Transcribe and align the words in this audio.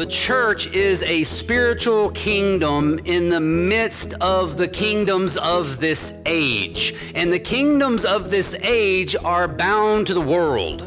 The 0.00 0.06
church 0.06 0.66
is 0.68 1.02
a 1.02 1.24
spiritual 1.24 2.10
kingdom 2.12 3.00
in 3.04 3.28
the 3.28 3.38
midst 3.38 4.14
of 4.14 4.56
the 4.56 4.66
kingdoms 4.66 5.36
of 5.36 5.78
this 5.78 6.14
age. 6.24 6.94
And 7.14 7.30
the 7.30 7.38
kingdoms 7.38 8.06
of 8.06 8.30
this 8.30 8.54
age 8.62 9.14
are 9.14 9.46
bound 9.46 10.06
to 10.06 10.14
the 10.14 10.20
world. 10.22 10.80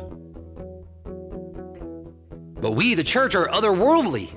But 2.60 2.72
we, 2.72 2.96
the 2.96 3.04
church, 3.04 3.36
are 3.36 3.48
otherworldly. 3.50 4.34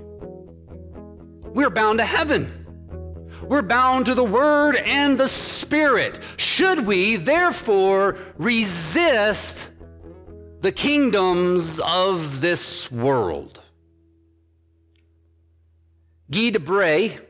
We're 1.55 1.71
bound 1.71 2.01
to 2.01 2.05
heaven. 2.05 2.47
We're 3.45 3.63
bound 3.63 4.05
to 4.05 4.15
the 4.15 4.25
Word 4.25 4.77
and 4.77 5.17
the 5.17 5.29
Spirit. 5.29 6.19
Should 6.37 6.87
we, 6.87 7.17
therefore, 7.17 8.19
resist 8.37 9.71
the 10.61 10.73
kingdoms 10.73 11.81
of 11.81 12.43
this 12.43 12.93
world? 12.93 13.63
Guy 16.31 16.51
de 16.51 16.59
Brès, 16.59 17.21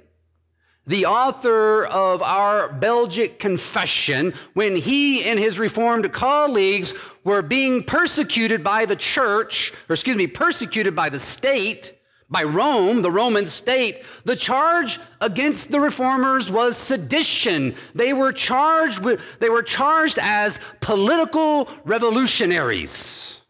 the 0.86 1.06
author 1.06 1.84
of 1.84 2.22
our 2.22 2.72
Belgic 2.72 3.38
Confession, 3.38 4.32
when 4.54 4.76
he 4.76 5.24
and 5.24 5.38
his 5.38 5.58
Reformed 5.58 6.12
colleagues 6.12 6.94
were 7.24 7.42
being 7.42 7.82
persecuted 7.82 8.62
by 8.62 8.86
the 8.86 8.96
church, 8.96 9.72
or 9.88 9.94
excuse 9.94 10.16
me, 10.16 10.26
persecuted 10.26 10.94
by 10.94 11.08
the 11.08 11.18
state, 11.18 11.92
by 12.30 12.42
Rome, 12.42 13.02
the 13.02 13.10
Roman 13.10 13.46
state, 13.46 14.02
the 14.24 14.36
charge 14.36 14.98
against 15.20 15.70
the 15.70 15.80
reformers 15.80 16.50
was 16.50 16.76
sedition. 16.76 17.74
They 17.94 18.12
were 18.12 18.32
charged 18.32 19.04
with, 19.04 19.20
they 19.38 19.50
were 19.50 19.62
charged 19.62 20.18
as 20.20 20.58
political 20.80 21.68
revolutionaries. 21.84 23.40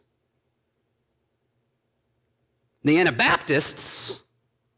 The 2.83 2.99
Anabaptists 2.99 4.19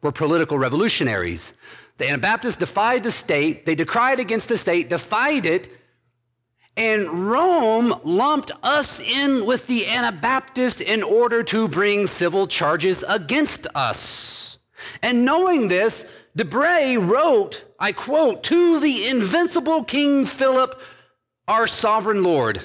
were 0.01 0.11
political 0.11 0.57
revolutionaries. 0.57 1.53
The 1.97 2.07
Anabaptists 2.07 2.57
defied 2.57 3.03
the 3.03 3.11
state, 3.11 3.65
they 3.65 3.75
decried 3.75 4.19
against 4.19 4.47
the 4.47 4.57
state, 4.57 4.89
defied 4.89 5.45
it, 5.45 5.69
and 6.77 7.29
Rome 7.29 7.93
lumped 8.05 8.51
us 8.63 9.01
in 9.01 9.45
with 9.45 9.67
the 9.67 9.85
Anabaptists 9.87 10.79
in 10.79 11.03
order 11.03 11.43
to 11.43 11.67
bring 11.67 12.07
civil 12.07 12.47
charges 12.47 13.03
against 13.07 13.67
us. 13.75 14.57
And 15.01 15.25
knowing 15.25 15.67
this, 15.67 16.07
de 16.37 16.45
Brès 16.45 17.05
wrote, 17.05 17.65
I 17.79 17.91
quote, 17.91 18.43
to 18.43 18.79
the 18.79 19.09
invincible 19.09 19.83
King 19.83 20.25
Philip, 20.25 20.81
our 21.49 21.67
sovereign 21.67 22.23
Lord. 22.23 22.61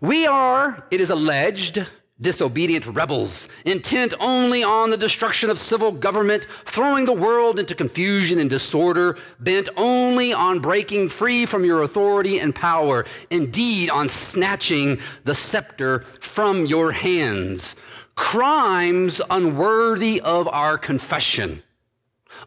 We 0.00 0.26
are, 0.26 0.84
it 0.90 1.00
is 1.00 1.10
alleged, 1.10 1.86
disobedient 2.22 2.86
rebels, 2.86 3.48
intent 3.64 4.14
only 4.20 4.62
on 4.62 4.90
the 4.90 4.96
destruction 4.96 5.50
of 5.50 5.58
civil 5.58 5.92
government, 5.92 6.46
throwing 6.64 7.04
the 7.04 7.12
world 7.12 7.58
into 7.58 7.74
confusion 7.74 8.38
and 8.38 8.48
disorder, 8.48 9.18
bent 9.40 9.68
only 9.76 10.32
on 10.32 10.60
breaking 10.60 11.08
free 11.08 11.44
from 11.44 11.64
your 11.64 11.82
authority 11.82 12.38
and 12.38 12.54
power, 12.54 13.04
indeed 13.30 13.90
on 13.90 14.08
snatching 14.08 14.98
the 15.24 15.34
scepter 15.34 16.00
from 16.00 16.64
your 16.64 16.92
hands. 16.92 17.76
Crimes 18.14 19.20
unworthy 19.28 20.20
of 20.20 20.46
our 20.48 20.78
confession, 20.78 21.62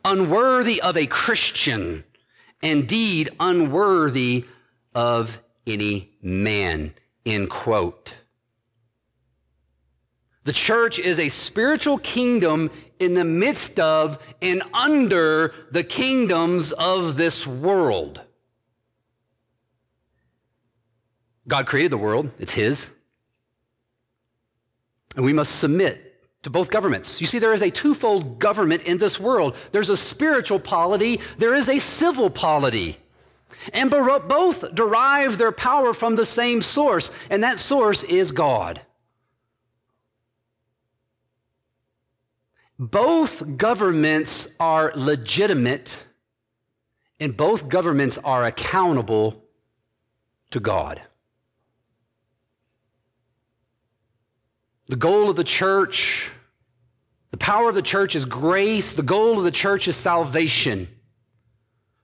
unworthy 0.03 0.81
of 0.81 0.95
a 0.95 1.07
Christian, 1.07 2.03
indeed 2.61 3.29
unworthy 3.39 4.45
of 4.93 5.39
any 5.67 6.11
man. 6.21 6.93
End 7.25 7.49
quote. 7.49 8.13
The 10.45 10.53
church 10.53 10.99
is 10.99 11.19
a 11.19 11.29
spiritual 11.29 11.97
kingdom 11.97 12.69
in 12.99 13.15
the 13.15 13.25
midst 13.25 13.79
of 13.79 14.19
and 14.43 14.61
under 14.73 15.53
the 15.71 15.83
kingdoms 15.83 16.71
of 16.71 17.17
this 17.17 17.45
world. 17.47 18.21
God 21.47 21.65
created 21.65 21.91
the 21.91 21.97
world, 21.97 22.29
it's 22.39 22.53
His. 22.53 22.91
And 25.15 25.25
we 25.25 25.33
must 25.33 25.57
submit 25.57 26.23
to 26.43 26.51
both 26.51 26.69
governments. 26.69 27.19
You 27.21 27.27
see, 27.27 27.39
there 27.39 27.53
is 27.53 27.63
a 27.63 27.71
twofold 27.71 28.37
government 28.37 28.83
in 28.83 28.99
this 28.99 29.19
world 29.19 29.55
there's 29.71 29.89
a 29.89 29.97
spiritual 29.97 30.59
polity, 30.59 31.21
there 31.39 31.55
is 31.55 31.69
a 31.69 31.79
civil 31.79 32.29
polity. 32.29 32.97
And 33.73 33.89
both 33.89 34.75
derive 34.75 35.39
their 35.39 35.51
power 35.51 35.91
from 35.91 36.15
the 36.15 36.25
same 36.25 36.61
source, 36.61 37.11
and 37.31 37.43
that 37.43 37.57
source 37.57 38.03
is 38.03 38.31
God. 38.31 38.81
Both 42.77 43.57
governments 43.57 44.53
are 44.59 44.91
legitimate 44.95 45.95
and 47.19 47.37
both 47.37 47.69
governments 47.69 48.17
are 48.17 48.45
accountable 48.45 49.43
to 50.51 50.59
God. 50.59 51.01
The 54.87 54.97
goal 54.97 55.29
of 55.29 55.35
the 55.35 55.43
church, 55.43 56.29
the 57.31 57.37
power 57.37 57.69
of 57.69 57.75
the 57.75 57.81
church 57.81 58.15
is 58.15 58.25
grace. 58.25 58.93
The 58.93 59.03
goal 59.03 59.37
of 59.37 59.43
the 59.43 59.51
church 59.51 59.87
is 59.87 59.95
salvation. 59.95 60.87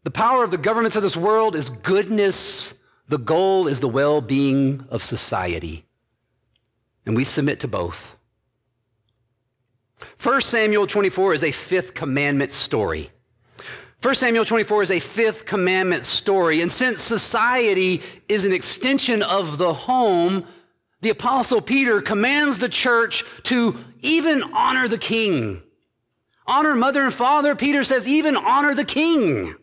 The 0.04 0.12
power 0.12 0.44
of 0.44 0.52
the 0.52 0.58
governments 0.58 0.96
of 0.96 1.04
this 1.04 1.18
world 1.18 1.56
is 1.56 1.70
goodness. 1.70 2.74
The 3.08 3.20
goal 3.20 3.68
is 3.68 3.82
the 3.82 3.88
well 3.90 4.22
being 4.22 4.86
of 4.90 5.04
society. 5.04 5.86
And 7.06 7.16
we 7.16 7.24
submit 7.24 7.60
to 7.60 7.68
both. 7.68 8.18
1 10.22 10.42
Samuel 10.42 10.88
24 10.88 11.34
is 11.34 11.44
a 11.44 11.52
fifth 11.52 11.94
commandment 11.94 12.52
story. 12.52 13.12
1 14.02 14.16
Samuel 14.16 14.46
24 14.46 14.84
is 14.84 14.92
a 14.92 15.00
fifth 15.00 15.46
commandment 15.46 16.06
story. 16.06 16.62
And 16.62 16.72
since 16.72 17.02
society 17.02 18.02
is 18.28 18.46
an 18.46 18.52
extension 18.52 19.22
of 19.22 19.60
the 19.60 19.74
home, 19.74 20.46
the 21.02 21.12
Apostle 21.12 21.62
Peter 21.62 22.02
commands 22.02 22.58
the 22.58 22.70
church 22.70 23.24
to 23.44 23.78
even 24.00 24.42
honor 24.54 24.88
the 24.88 24.98
king. 24.98 25.62
Honor 26.48 26.76
mother 26.76 27.04
and 27.04 27.14
father, 27.14 27.56
Peter 27.56 27.84
says, 27.84 28.08
even 28.08 28.36
honor 28.36 28.74
the 28.74 28.86
king. 28.86 29.56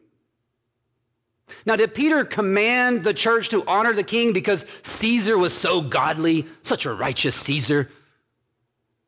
Now, 1.66 1.76
did 1.76 1.94
Peter 1.94 2.24
command 2.24 3.04
the 3.04 3.14
church 3.14 3.48
to 3.50 3.64
honor 3.66 3.92
the 3.92 4.04
king 4.04 4.32
because 4.32 4.66
Caesar 4.82 5.36
was 5.36 5.52
so 5.52 5.80
godly, 5.80 6.46
such 6.62 6.86
a 6.86 6.92
righteous 6.92 7.34
Caesar? 7.36 7.90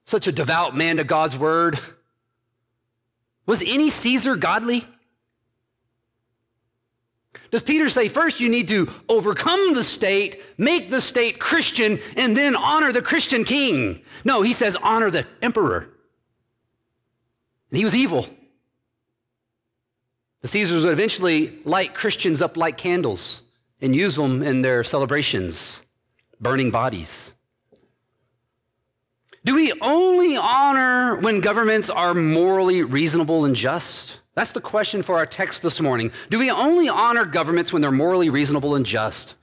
Such 0.04 0.26
a 0.26 0.32
devout 0.32 0.76
man 0.76 0.96
to 0.96 1.04
God's 1.04 1.36
word. 1.36 1.78
Was 3.46 3.62
any 3.62 3.90
Caesar 3.90 4.36
godly? 4.36 4.84
Does 7.50 7.62
Peter 7.62 7.88
say 7.88 8.08
first 8.08 8.40
you 8.40 8.48
need 8.48 8.68
to 8.68 8.88
overcome 9.08 9.74
the 9.74 9.82
state, 9.82 10.40
make 10.56 10.90
the 10.90 11.00
state 11.00 11.40
Christian, 11.40 11.98
and 12.16 12.36
then 12.36 12.54
honor 12.54 12.92
the 12.92 13.02
Christian 13.02 13.44
king? 13.44 14.02
No, 14.24 14.42
he 14.42 14.52
says 14.52 14.76
honor 14.76 15.10
the 15.10 15.26
emperor. 15.42 15.88
And 17.70 17.78
he 17.78 17.84
was 17.84 17.94
evil. 17.94 18.28
The 20.42 20.48
Caesars 20.48 20.84
would 20.84 20.92
eventually 20.92 21.58
light 21.64 21.94
Christians 21.94 22.40
up 22.40 22.56
like 22.56 22.78
candles 22.78 23.42
and 23.80 23.94
use 23.94 24.16
them 24.16 24.42
in 24.42 24.62
their 24.62 24.84
celebrations, 24.84 25.80
burning 26.40 26.70
bodies. 26.70 27.32
Do 29.44 29.54
we 29.54 29.72
only 29.80 30.36
honor 30.36 31.16
when 31.16 31.40
governments 31.40 31.88
are 31.88 32.14
morally 32.14 32.82
reasonable 32.82 33.44
and 33.44 33.56
just? 33.56 34.18
That's 34.34 34.52
the 34.52 34.60
question 34.60 35.02
for 35.02 35.16
our 35.16 35.26
text 35.26 35.62
this 35.62 35.80
morning. 35.80 36.12
Do 36.28 36.38
we 36.38 36.50
only 36.50 36.88
honor 36.88 37.24
governments 37.24 37.72
when 37.72 37.82
they're 37.82 37.90
morally 37.90 38.28
reasonable 38.28 38.74
and 38.74 38.84
just? 38.84 39.34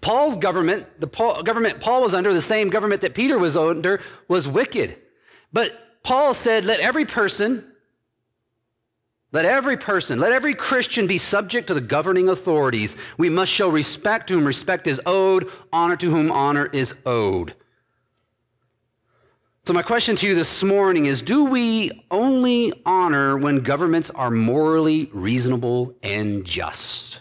Paul's 0.00 0.36
government, 0.36 0.86
the 1.00 1.06
Paul, 1.06 1.42
government 1.42 1.80
Paul 1.80 2.02
was 2.02 2.14
under, 2.14 2.32
the 2.32 2.40
same 2.40 2.68
government 2.68 3.00
that 3.00 3.14
Peter 3.14 3.38
was 3.38 3.56
under, 3.56 4.00
was 4.28 4.46
wicked. 4.46 4.96
But 5.52 5.72
Paul 6.02 6.34
said, 6.34 6.64
let 6.64 6.80
every 6.80 7.04
person, 7.04 7.64
let 9.32 9.44
every 9.44 9.76
person, 9.76 10.20
let 10.20 10.32
every 10.32 10.54
Christian 10.54 11.06
be 11.06 11.18
subject 11.18 11.66
to 11.66 11.74
the 11.74 11.80
governing 11.80 12.28
authorities. 12.28 12.96
We 13.16 13.28
must 13.28 13.50
show 13.50 13.68
respect 13.68 14.28
to 14.28 14.34
whom 14.34 14.46
respect 14.46 14.86
is 14.86 15.00
owed, 15.04 15.50
honor 15.72 15.96
to 15.96 16.10
whom 16.10 16.30
honor 16.30 16.66
is 16.66 16.94
owed. 17.04 17.54
So, 19.68 19.74
my 19.74 19.82
question 19.82 20.16
to 20.16 20.26
you 20.26 20.34
this 20.34 20.62
morning 20.62 21.04
is 21.04 21.20
Do 21.20 21.44
we 21.44 21.90
only 22.10 22.72
honor 22.86 23.36
when 23.36 23.58
governments 23.58 24.08
are 24.08 24.30
morally 24.30 25.10
reasonable 25.12 25.94
and 26.02 26.46
just? 26.46 27.20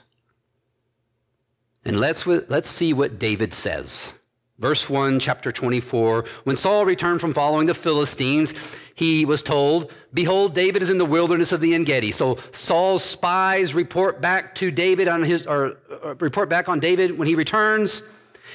And 1.84 2.00
let's, 2.00 2.26
let's 2.26 2.70
see 2.70 2.94
what 2.94 3.20
David 3.20 3.54
says. 3.54 4.14
Verse 4.60 4.90
1, 4.90 5.20
chapter 5.20 5.52
24. 5.52 6.24
When 6.46 6.56
Saul 6.56 6.86
returned 6.86 7.20
from 7.20 7.34
following 7.34 7.68
the 7.68 7.74
Philistines, 7.74 8.54
he 8.96 9.26
was 9.26 9.42
told, 9.42 9.92
Behold, 10.14 10.56
David 10.56 10.82
is 10.82 10.90
in 10.90 11.00
the 11.00 11.06
wilderness 11.06 11.52
of 11.52 11.60
the 11.60 11.74
Engedi. 11.74 12.14
So 12.14 12.38
Saul's 12.54 13.04
spies 13.04 13.76
report 13.76 14.22
back 14.22 14.56
to 14.56 14.72
David 14.72 15.10
on 15.10 15.22
his, 15.22 15.46
or, 15.46 15.80
or 16.02 16.14
report 16.22 16.48
back 16.48 16.70
on 16.70 16.80
David 16.80 17.18
when 17.18 17.28
he 17.28 17.36
returns. 17.36 18.02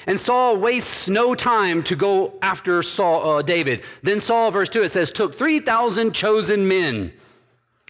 And 0.06 0.18
Saul 0.18 0.56
wastes 0.56 1.08
no 1.08 1.34
time 1.34 1.82
to 1.84 1.96
go 1.96 2.34
after 2.42 2.82
Saul, 2.82 3.38
uh, 3.38 3.42
David. 3.42 3.82
Then 4.02 4.20
Saul, 4.20 4.50
verse 4.50 4.68
2, 4.68 4.82
it 4.82 4.90
says, 4.90 5.10
took 5.10 5.36
3,000 5.36 6.12
chosen 6.12 6.66
men 6.66 7.12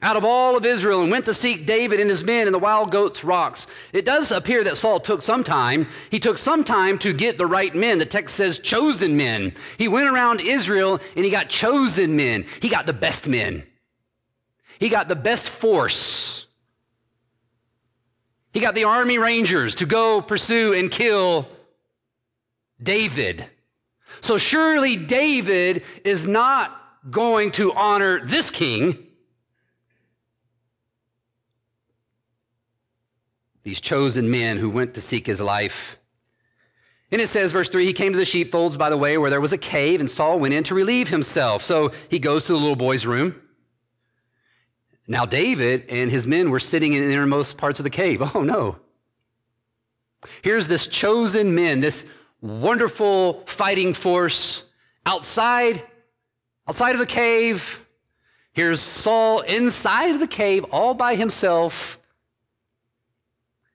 out 0.02 0.16
of 0.16 0.24
all 0.24 0.56
of 0.56 0.66
Israel 0.66 1.02
and 1.02 1.10
went 1.10 1.24
to 1.26 1.34
seek 1.34 1.64
David 1.64 2.00
and 2.00 2.10
his 2.10 2.24
men 2.24 2.48
in 2.48 2.52
the 2.52 2.58
wild 2.58 2.90
goats 2.90 3.22
rocks. 3.22 3.68
It 3.92 4.04
does 4.04 4.32
appear 4.32 4.64
that 4.64 4.76
Saul 4.76 4.98
took 4.98 5.22
some 5.22 5.44
time. 5.44 5.86
He 6.10 6.18
took 6.18 6.38
some 6.38 6.64
time 6.64 6.98
to 6.98 7.12
get 7.12 7.38
the 7.38 7.46
right 7.46 7.74
men. 7.74 7.98
The 7.98 8.06
text 8.06 8.34
says 8.34 8.58
chosen 8.58 9.16
men. 9.16 9.54
He 9.78 9.86
went 9.86 10.10
around 10.10 10.40
Israel 10.40 11.00
and 11.14 11.24
he 11.24 11.30
got 11.30 11.48
chosen 11.48 12.16
men. 12.16 12.44
He 12.60 12.68
got 12.68 12.86
the 12.86 12.92
best 12.92 13.28
men. 13.28 13.62
He 14.80 14.88
got 14.88 15.08
the 15.08 15.16
best 15.16 15.48
force. 15.48 16.46
He 18.52 18.58
got 18.60 18.74
the 18.74 18.84
army 18.84 19.18
rangers 19.18 19.76
to 19.76 19.86
go 19.86 20.20
pursue 20.20 20.74
and 20.74 20.90
kill 20.90 21.46
David. 22.82 23.46
So 24.20 24.38
surely 24.38 24.96
David 24.96 25.84
is 26.04 26.26
not 26.26 26.78
going 27.10 27.52
to 27.52 27.72
honor 27.72 28.20
this 28.24 28.50
king. 28.50 29.06
These 33.64 33.80
chosen 33.80 34.30
men 34.30 34.58
who 34.58 34.70
went 34.70 34.94
to 34.94 35.00
seek 35.00 35.26
his 35.26 35.40
life. 35.40 35.98
And 37.10 37.20
it 37.20 37.28
says, 37.28 37.52
verse 37.52 37.68
3, 37.68 37.84
he 37.84 37.92
came 37.92 38.12
to 38.12 38.18
the 38.18 38.24
sheepfolds 38.24 38.76
by 38.76 38.90
the 38.90 38.96
way 38.96 39.18
where 39.18 39.30
there 39.30 39.40
was 39.40 39.52
a 39.52 39.58
cave, 39.58 40.00
and 40.00 40.10
Saul 40.10 40.38
went 40.38 40.54
in 40.54 40.64
to 40.64 40.74
relieve 40.74 41.10
himself. 41.10 41.62
So 41.62 41.92
he 42.08 42.18
goes 42.18 42.46
to 42.46 42.52
the 42.52 42.58
little 42.58 42.76
boy's 42.76 43.06
room. 43.06 43.40
Now, 45.06 45.26
David 45.26 45.84
and 45.88 46.10
his 46.10 46.26
men 46.26 46.50
were 46.50 46.60
sitting 46.60 46.94
in 46.94 47.06
the 47.06 47.12
innermost 47.12 47.58
parts 47.58 47.78
of 47.78 47.84
the 47.84 47.90
cave. 47.90 48.22
Oh, 48.34 48.42
no. 48.42 48.76
Here's 50.42 50.68
this 50.68 50.86
chosen 50.86 51.54
men, 51.54 51.80
this 51.80 52.06
wonderful 52.42 53.44
fighting 53.46 53.94
force 53.94 54.64
outside, 55.06 55.82
outside 56.68 56.92
of 56.92 56.98
the 56.98 57.06
cave. 57.06 57.86
Here's 58.52 58.80
Saul 58.82 59.40
inside 59.40 60.10
of 60.14 60.20
the 60.20 60.26
cave 60.26 60.64
all 60.70 60.92
by 60.92 61.14
himself 61.14 61.98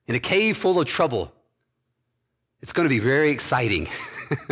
in 0.06 0.14
a 0.14 0.20
cave 0.20 0.56
full 0.56 0.78
of 0.78 0.86
trouble. 0.86 1.32
It's 2.60 2.72
going 2.72 2.84
to 2.84 2.94
be 2.94 3.00
very 3.00 3.30
exciting. 3.30 3.88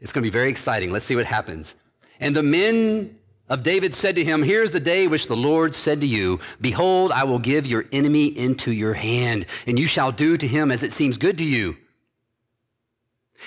it's 0.00 0.12
going 0.12 0.22
to 0.22 0.30
be 0.30 0.30
very 0.30 0.50
exciting. 0.50 0.92
Let's 0.92 1.04
see 1.04 1.16
what 1.16 1.26
happens. 1.26 1.76
And 2.20 2.36
the 2.36 2.42
men 2.42 3.18
of 3.48 3.62
David 3.62 3.94
said 3.94 4.14
to 4.16 4.24
him, 4.24 4.42
Here's 4.42 4.70
the 4.70 4.80
day 4.80 5.06
which 5.06 5.28
the 5.28 5.36
Lord 5.36 5.74
said 5.74 6.00
to 6.00 6.06
you, 6.06 6.40
Behold, 6.60 7.12
I 7.12 7.24
will 7.24 7.38
give 7.38 7.66
your 7.66 7.84
enemy 7.92 8.26
into 8.26 8.72
your 8.72 8.94
hand, 8.94 9.46
and 9.66 9.78
you 9.78 9.86
shall 9.86 10.12
do 10.12 10.36
to 10.36 10.46
him 10.46 10.70
as 10.70 10.82
it 10.82 10.92
seems 10.92 11.16
good 11.16 11.38
to 11.38 11.44
you. 11.44 11.76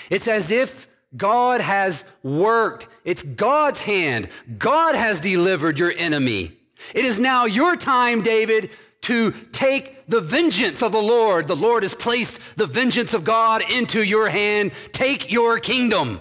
It's 0.09 0.27
as 0.27 0.51
if 0.51 0.87
God 1.15 1.61
has 1.61 2.05
worked. 2.23 2.87
It's 3.05 3.23
God's 3.23 3.81
hand. 3.81 4.29
God 4.57 4.95
has 4.95 5.19
delivered 5.19 5.79
your 5.79 5.93
enemy. 5.95 6.53
It 6.93 7.05
is 7.05 7.19
now 7.19 7.45
your 7.45 7.75
time, 7.75 8.21
David, 8.21 8.69
to 9.01 9.31
take 9.51 10.05
the 10.07 10.21
vengeance 10.21 10.83
of 10.83 10.91
the 10.91 11.01
Lord. 11.01 11.47
The 11.47 11.55
Lord 11.55 11.83
has 11.83 11.93
placed 11.93 12.39
the 12.55 12.67
vengeance 12.67 13.13
of 13.13 13.23
God 13.23 13.63
into 13.71 14.03
your 14.03 14.29
hand. 14.29 14.73
Take 14.91 15.31
your 15.31 15.59
kingdom. 15.59 16.19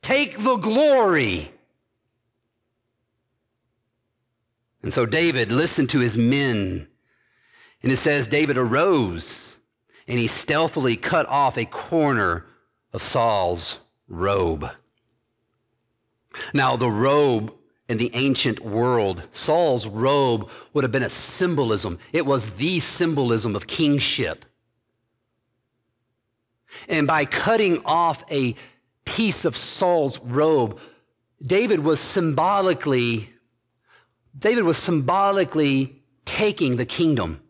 Take 0.00 0.38
the 0.38 0.56
glory. 0.56 1.50
And 4.82 4.92
so 4.92 5.06
David 5.06 5.50
listened 5.50 5.90
to 5.90 6.00
his 6.00 6.16
men. 6.16 6.88
And 7.82 7.90
it 7.92 7.96
says 7.96 8.28
David 8.28 8.58
arose 8.58 9.58
and 10.06 10.18
he 10.18 10.26
stealthily 10.26 10.96
cut 10.96 11.26
off 11.26 11.56
a 11.56 11.64
corner 11.64 12.46
of 12.94 13.02
Saul's 13.02 13.80
robe. 14.08 14.70
Now, 16.54 16.76
the 16.76 16.88
robe 16.88 17.52
in 17.88 17.98
the 17.98 18.10
ancient 18.14 18.60
world, 18.60 19.24
Saul's 19.32 19.86
robe 19.86 20.48
would 20.72 20.84
have 20.84 20.92
been 20.92 21.02
a 21.02 21.10
symbolism. 21.10 21.98
It 22.12 22.24
was 22.24 22.56
the 22.56 22.80
symbolism 22.80 23.54
of 23.54 23.66
kingship. 23.66 24.46
And 26.88 27.06
by 27.06 27.24
cutting 27.24 27.82
off 27.84 28.24
a 28.30 28.54
piece 29.04 29.44
of 29.44 29.56
Saul's 29.56 30.18
robe, 30.20 30.78
David 31.42 31.80
was 31.80 32.00
symbolically 32.00 33.30
David 34.36 34.64
was 34.64 34.78
symbolically 34.78 36.02
taking 36.24 36.76
the 36.76 36.84
kingdom. 36.84 37.40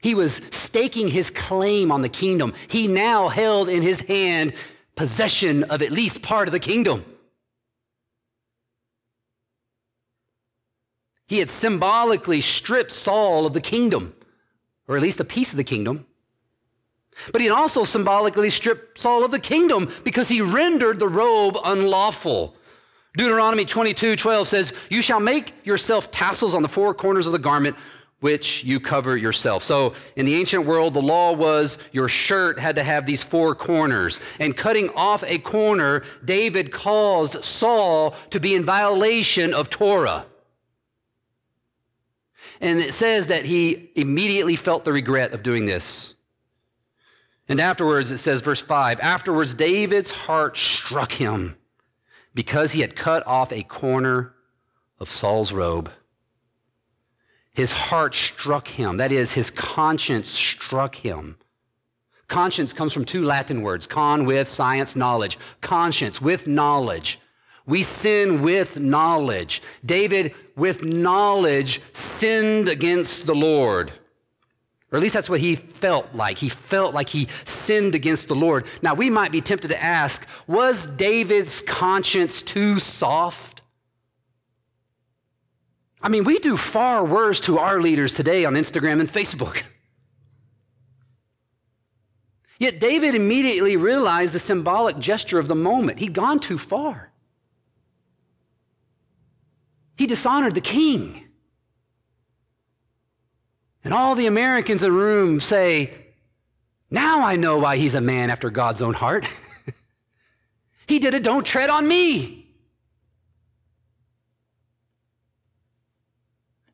He 0.00 0.14
was 0.14 0.40
staking 0.50 1.08
his 1.08 1.30
claim 1.30 1.90
on 1.90 2.02
the 2.02 2.08
kingdom. 2.08 2.54
He 2.68 2.86
now 2.86 3.28
held 3.28 3.68
in 3.68 3.82
his 3.82 4.00
hand 4.02 4.54
possession 4.94 5.64
of 5.64 5.82
at 5.82 5.90
least 5.90 6.22
part 6.22 6.48
of 6.48 6.52
the 6.52 6.60
kingdom. 6.60 7.04
He 11.28 11.38
had 11.38 11.50
symbolically 11.50 12.40
stripped 12.40 12.92
Saul 12.92 13.46
of 13.46 13.52
the 13.52 13.60
kingdom, 13.60 14.14
or 14.86 14.96
at 14.96 15.02
least 15.02 15.20
a 15.20 15.24
piece 15.24 15.52
of 15.52 15.56
the 15.56 15.64
kingdom. 15.64 16.06
But 17.32 17.40
he 17.40 17.48
had 17.48 17.56
also 17.56 17.84
symbolically 17.84 18.50
stripped 18.50 18.98
Saul 18.98 19.24
of 19.24 19.30
the 19.30 19.38
kingdom 19.40 19.90
because 20.04 20.28
he 20.28 20.40
rendered 20.40 20.98
the 20.98 21.08
robe 21.08 21.56
unlawful. 21.64 22.54
Deuteronomy 23.16 23.64
22 23.64 24.16
12 24.16 24.46
says, 24.48 24.72
You 24.90 25.02
shall 25.02 25.20
make 25.20 25.54
yourself 25.64 26.10
tassels 26.10 26.54
on 26.54 26.62
the 26.62 26.68
four 26.68 26.94
corners 26.94 27.26
of 27.26 27.32
the 27.32 27.38
garment 27.38 27.76
which 28.20 28.64
you 28.64 28.80
cover 28.80 29.16
yourself. 29.16 29.62
So 29.62 29.94
in 30.16 30.26
the 30.26 30.34
ancient 30.34 30.64
world, 30.64 30.94
the 30.94 31.02
law 31.02 31.32
was 31.32 31.76
your 31.92 32.08
shirt 32.08 32.58
had 32.58 32.76
to 32.76 32.82
have 32.82 33.04
these 33.04 33.22
four 33.22 33.54
corners. 33.54 34.20
And 34.40 34.56
cutting 34.56 34.88
off 34.90 35.22
a 35.24 35.38
corner, 35.38 36.02
David 36.24 36.72
caused 36.72 37.44
Saul 37.44 38.14
to 38.30 38.40
be 38.40 38.54
in 38.54 38.64
violation 38.64 39.52
of 39.52 39.68
Torah. 39.68 40.26
And 42.60 42.80
it 42.80 42.94
says 42.94 43.26
that 43.26 43.44
he 43.44 43.90
immediately 43.94 44.56
felt 44.56 44.84
the 44.84 44.92
regret 44.92 45.32
of 45.32 45.42
doing 45.42 45.66
this. 45.66 46.14
And 47.48 47.60
afterwards, 47.60 48.10
it 48.10 48.18
says, 48.18 48.40
verse 48.40 48.60
5 48.60 48.98
afterwards, 49.00 49.54
David's 49.54 50.10
heart 50.10 50.56
struck 50.56 51.12
him 51.12 51.56
because 52.34 52.72
he 52.72 52.80
had 52.80 52.96
cut 52.96 53.24
off 53.26 53.52
a 53.52 53.62
corner 53.62 54.34
of 54.98 55.10
Saul's 55.10 55.52
robe. 55.52 55.90
His 57.56 57.72
heart 57.72 58.14
struck 58.14 58.68
him. 58.68 58.98
That 58.98 59.10
is, 59.10 59.32
his 59.32 59.50
conscience 59.50 60.28
struck 60.28 60.96
him. 60.96 61.38
Conscience 62.28 62.74
comes 62.74 62.92
from 62.92 63.06
two 63.06 63.24
Latin 63.24 63.62
words 63.62 63.86
con 63.86 64.26
with 64.26 64.46
science, 64.48 64.94
knowledge. 64.94 65.38
Conscience 65.62 66.20
with 66.20 66.46
knowledge. 66.46 67.18
We 67.64 67.82
sin 67.82 68.42
with 68.42 68.78
knowledge. 68.78 69.62
David, 69.84 70.34
with 70.54 70.84
knowledge, 70.84 71.80
sinned 71.94 72.68
against 72.68 73.26
the 73.26 73.34
Lord. 73.34 73.92
Or 74.92 74.96
at 74.96 75.02
least 75.02 75.14
that's 75.14 75.30
what 75.30 75.40
he 75.40 75.56
felt 75.56 76.14
like. 76.14 76.36
He 76.36 76.50
felt 76.50 76.94
like 76.94 77.08
he 77.08 77.26
sinned 77.46 77.94
against 77.94 78.28
the 78.28 78.34
Lord. 78.34 78.66
Now, 78.82 78.92
we 78.92 79.08
might 79.08 79.32
be 79.32 79.40
tempted 79.40 79.68
to 79.68 79.82
ask 79.82 80.28
was 80.46 80.86
David's 80.86 81.62
conscience 81.62 82.42
too 82.42 82.78
soft? 82.80 83.55
I 86.06 86.08
mean, 86.08 86.22
we 86.22 86.38
do 86.38 86.56
far 86.56 87.04
worse 87.04 87.40
to 87.40 87.58
our 87.58 87.80
leaders 87.80 88.12
today 88.12 88.44
on 88.44 88.54
Instagram 88.54 89.00
and 89.00 89.08
Facebook. 89.08 89.64
Yet 92.60 92.78
David 92.78 93.16
immediately 93.16 93.76
realized 93.76 94.32
the 94.32 94.38
symbolic 94.38 95.00
gesture 95.00 95.40
of 95.40 95.48
the 95.48 95.56
moment. 95.56 95.98
He'd 95.98 96.12
gone 96.12 96.38
too 96.38 96.58
far. 96.58 97.10
He 99.96 100.06
dishonored 100.06 100.54
the 100.54 100.60
king. 100.60 101.26
And 103.82 103.92
all 103.92 104.14
the 104.14 104.26
Americans 104.26 104.84
in 104.84 104.92
the 104.92 104.96
room 104.96 105.40
say, 105.40 105.92
Now 106.88 107.24
I 107.24 107.34
know 107.34 107.58
why 107.58 107.78
he's 107.78 107.96
a 107.96 108.00
man 108.00 108.30
after 108.30 108.48
God's 108.48 108.80
own 108.80 108.94
heart. 108.94 109.26
he 110.86 111.00
did 111.00 111.14
it, 111.14 111.24
don't 111.24 111.44
tread 111.44 111.68
on 111.68 111.88
me. 111.88 112.45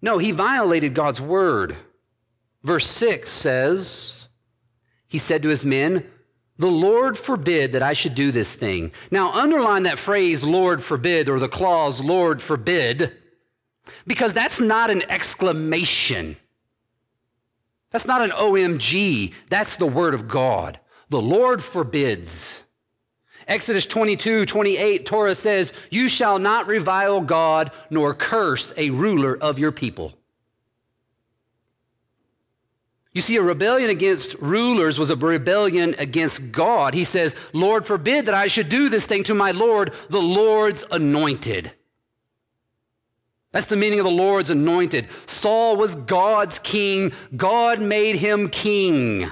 No, 0.03 0.19
he 0.19 0.33
violated 0.33 0.95
God's 0.95 1.21
word. 1.21 1.77
Verse 2.65 2.89
6 2.89 3.31
says, 3.31 4.27
He 5.07 5.19
said 5.19 5.43
to 5.45 5.49
his 5.49 5.65
men, 5.65 6.05
The 6.59 6.67
Lord 6.67 7.17
forbid 7.17 7.73
that 7.73 7.83
I 7.83 7.93
should 7.93 8.17
do 8.17 8.33
this 8.33 8.55
thing. 8.55 8.93
Now, 9.13 9.33
underline 9.33 9.85
that 9.85 9.99
phrase, 9.99 10.43
Lord 10.43 10.83
forbid, 10.83 11.29
or 11.29 11.39
the 11.39 11.49
clause, 11.49 12.05
Lord 12.05 12.43
forbid, 12.43 13.13
because 14.07 14.33
that's 14.33 14.61
not 14.61 14.91
an 14.91 15.03
exclamation. 15.09 16.37
That's 17.91 18.07
not 18.07 18.23
an 18.23 18.31
OMG. 18.31 19.33
That's 19.51 19.77
the 19.77 19.87
word 19.87 20.15
of 20.15 20.27
God. 20.27 20.81
The 21.11 21.23
Lord 21.23 21.63
forbids. 21.63 22.65
Exodus 23.49 23.87
22, 23.87 24.47
28, 24.47 25.07
Torah 25.07 25.35
says, 25.35 25.73
You 25.91 26.09
shall 26.09 26.39
not 26.39 26.67
revile 26.67 27.21
God 27.21 27.71
nor 27.91 28.15
curse 28.15 28.73
a 28.77 28.91
ruler 28.91 29.37
of 29.37 29.59
your 29.59 29.73
people. 29.73 30.15
You 33.13 33.21
see, 33.21 33.37
a 33.37 33.43
rebellion 33.43 33.91
against 33.91 34.35
rulers 34.35 34.99
was 34.99 35.11
a 35.11 35.17
rebellion 35.17 35.95
against 35.99 36.51
God. 36.51 36.95
He 36.95 37.05
says, 37.05 37.37
Lord, 37.53 37.85
forbid 37.85 38.27
that 38.27 38.35
I 38.35 38.47
should 38.47 38.71
do 38.71 38.89
this 38.89 39.05
thing 39.05 39.23
to 39.25 39.35
my 39.35 39.51
Lord, 39.51 39.93
the 40.09 40.23
Lord's 40.23 40.85
anointed. 40.91 41.73
That's 43.51 43.67
the 43.67 43.77
meaning 43.77 44.01
of 44.01 44.07
the 44.07 44.11
Lord's 44.11 44.49
anointed. 44.49 45.09
Saul 45.27 45.77
was 45.77 45.95
God's 45.95 46.59
king, 46.59 47.13
God 47.37 47.83
made 47.83 48.17
him 48.17 48.49
king. 48.49 49.31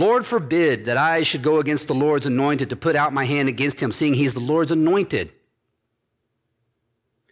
Lord 0.00 0.24
forbid 0.24 0.86
that 0.86 0.96
I 0.96 1.22
should 1.24 1.42
go 1.42 1.58
against 1.58 1.86
the 1.86 1.94
Lord's 1.94 2.24
anointed 2.24 2.70
to 2.70 2.76
put 2.76 2.96
out 2.96 3.12
my 3.12 3.26
hand 3.26 3.50
against 3.50 3.82
him, 3.82 3.92
seeing 3.92 4.14
he's 4.14 4.32
the 4.32 4.40
Lord's 4.40 4.70
anointed. 4.70 5.30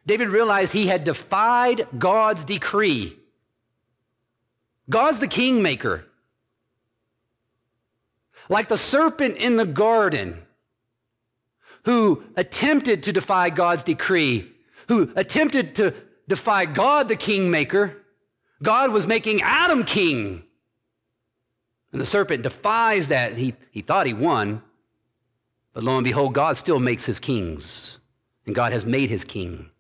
David 0.05 0.29
realized 0.29 0.75
he 0.75 0.87
had 0.87 1.03
defied 1.03 1.87
God's 1.97 2.45
decree. 2.45 3.17
God's 4.91 5.19
the 5.19 5.29
kingmaker. 5.29 6.05
Like 8.51 8.69
the 8.69 8.77
serpent 8.77 9.39
in 9.39 9.57
the 9.57 9.65
garden 9.65 10.43
who 11.85 12.23
attempted 12.37 13.05
to 13.05 13.15
defy 13.15 13.49
God's 13.49 13.83
decree, 13.83 14.47
who 14.89 15.11
attempted 15.17 15.75
to 15.77 15.95
defy 16.29 16.67
God, 16.67 17.09
the 17.09 17.17
kingmaker, 17.17 17.97
God 18.63 18.93
was 18.93 19.07
making 19.07 19.41
Adam 19.41 19.85
king. 19.85 20.43
And 21.93 22.01
the 22.01 22.07
serpent 22.07 22.43
defies 22.43 23.09
that. 23.09 23.37
He, 23.37 23.55
he 23.71 23.81
thought 23.81 24.07
he 24.07 24.13
won, 24.13 24.63
but 25.73 25.85
lo 25.85 25.97
and 25.97 26.05
behold, 26.05 26.35
God 26.35 26.57
still 26.57 26.79
makes 26.79 27.05
his 27.05 27.19
kings, 27.19 27.99
and 28.47 28.55
God 28.55 28.73
has 28.73 28.85
made 28.85 29.09
his 29.11 29.25
king. 29.25 29.71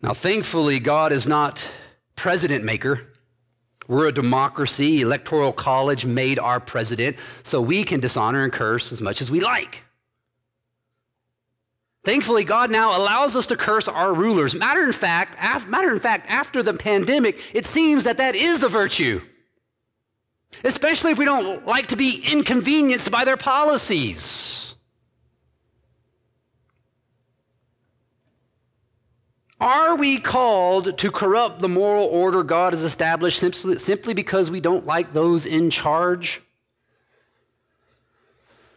Now, 0.00 0.14
thankfully, 0.14 0.80
God 0.80 1.12
is 1.12 1.28
not 1.28 1.68
president 2.16 2.64
maker. 2.64 3.00
We're 3.86 4.08
a 4.08 4.12
democracy. 4.12 5.00
Electoral 5.00 5.52
college 5.52 6.04
made 6.06 6.38
our 6.38 6.58
president, 6.58 7.16
so 7.42 7.60
we 7.60 7.84
can 7.84 8.00
dishonor 8.00 8.42
and 8.42 8.52
curse 8.52 8.92
as 8.92 9.00
much 9.02 9.20
as 9.20 9.30
we 9.30 9.40
like. 9.40 9.82
Thankfully, 12.04 12.42
God 12.42 12.70
now 12.70 12.96
allows 12.96 13.36
us 13.36 13.46
to 13.46 13.56
curse 13.56 13.86
our 13.86 14.12
rulers. 14.12 14.54
Matter 14.54 14.82
in 14.82 14.92
fact, 14.92 15.36
af- 15.40 15.68
matter 15.68 15.92
in 15.92 16.00
fact, 16.00 16.26
after 16.28 16.62
the 16.62 16.74
pandemic, 16.74 17.40
it 17.54 17.64
seems 17.64 18.04
that 18.04 18.16
that 18.16 18.34
is 18.34 18.58
the 18.58 18.68
virtue. 18.68 19.20
Especially 20.64 21.12
if 21.12 21.18
we 21.18 21.24
don't 21.24 21.64
like 21.64 21.88
to 21.88 21.96
be 21.96 22.22
inconvenienced 22.24 23.10
by 23.10 23.24
their 23.24 23.36
policies. 23.36 24.74
Are 29.60 29.94
we 29.94 30.18
called 30.18 30.98
to 30.98 31.12
corrupt 31.12 31.60
the 31.60 31.68
moral 31.68 32.06
order 32.06 32.42
God 32.42 32.72
has 32.72 32.82
established 32.82 33.38
simply, 33.38 33.78
simply 33.78 34.12
because 34.12 34.50
we 34.50 34.60
don't 34.60 34.84
like 34.84 35.12
those 35.12 35.46
in 35.46 35.70
charge? 35.70 36.42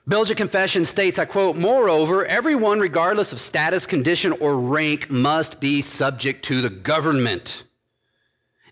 Belgic 0.08 0.38
Confession 0.38 0.86
states, 0.86 1.18
I 1.18 1.26
quote, 1.26 1.56
Moreover, 1.56 2.26
everyone, 2.26 2.80
regardless 2.80 3.34
of 3.34 3.40
status, 3.40 3.88
condition, 3.88 4.34
or 4.34 4.56
rank, 4.56 5.10
must 5.10 5.60
be 5.60 5.82
subject 5.82 6.46
to 6.46 6.62
the 6.62 6.70
government 6.70 7.64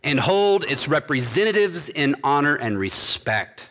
and 0.04 0.20
hold 0.20 0.64
its 0.66 0.88
representatives 0.88 1.90
in 1.90 2.16
honor 2.24 2.56
and 2.56 2.78
respect 2.78 3.70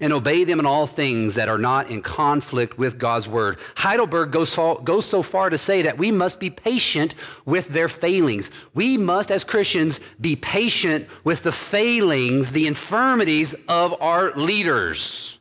and 0.00 0.12
obey 0.12 0.42
them 0.42 0.58
in 0.58 0.66
all 0.66 0.88
things 0.88 1.36
that 1.36 1.48
are 1.48 1.58
not 1.58 1.90
in 1.90 2.02
conflict 2.02 2.76
with 2.76 2.98
God's 2.98 3.28
word. 3.28 3.58
Heidelberg 3.76 4.32
goes 4.32 4.48
so, 4.48 4.74
goes 4.76 5.06
so 5.06 5.22
far 5.22 5.50
to 5.50 5.58
say 5.58 5.82
that 5.82 5.98
we 5.98 6.10
must 6.10 6.40
be 6.40 6.50
patient 6.50 7.14
with 7.44 7.68
their 7.68 7.88
failings. 7.88 8.50
We 8.74 8.96
must, 8.96 9.30
as 9.30 9.44
Christians, 9.44 10.00
be 10.20 10.34
patient 10.34 11.06
with 11.22 11.44
the 11.44 11.52
failings, 11.52 12.50
the 12.50 12.66
infirmities 12.66 13.54
of 13.68 13.94
our 14.02 14.32
leaders. 14.32 15.38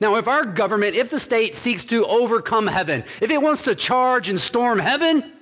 Now, 0.00 0.16
if 0.16 0.28
our 0.28 0.44
government, 0.44 0.94
if 0.94 1.10
the 1.10 1.18
state 1.18 1.54
seeks 1.54 1.84
to 1.86 2.04
overcome 2.06 2.66
heaven, 2.66 3.04
if 3.20 3.30
it 3.30 3.40
wants 3.40 3.62
to 3.64 3.74
charge 3.74 4.28
and 4.28 4.40
storm 4.40 4.78
heaven, 4.78 5.32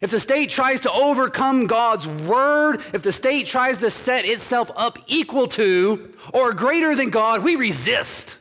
if 0.00 0.10
the 0.10 0.18
state 0.18 0.50
tries 0.50 0.80
to 0.80 0.92
overcome 0.92 1.66
God's 1.66 2.08
word, 2.08 2.80
if 2.92 3.02
the 3.02 3.12
state 3.12 3.46
tries 3.46 3.78
to 3.78 3.90
set 3.90 4.24
itself 4.24 4.70
up 4.74 4.98
equal 5.06 5.46
to 5.48 6.12
or 6.34 6.52
greater 6.52 6.96
than 6.96 7.10
God, 7.10 7.44
we 7.44 7.54
resist. 7.54 8.38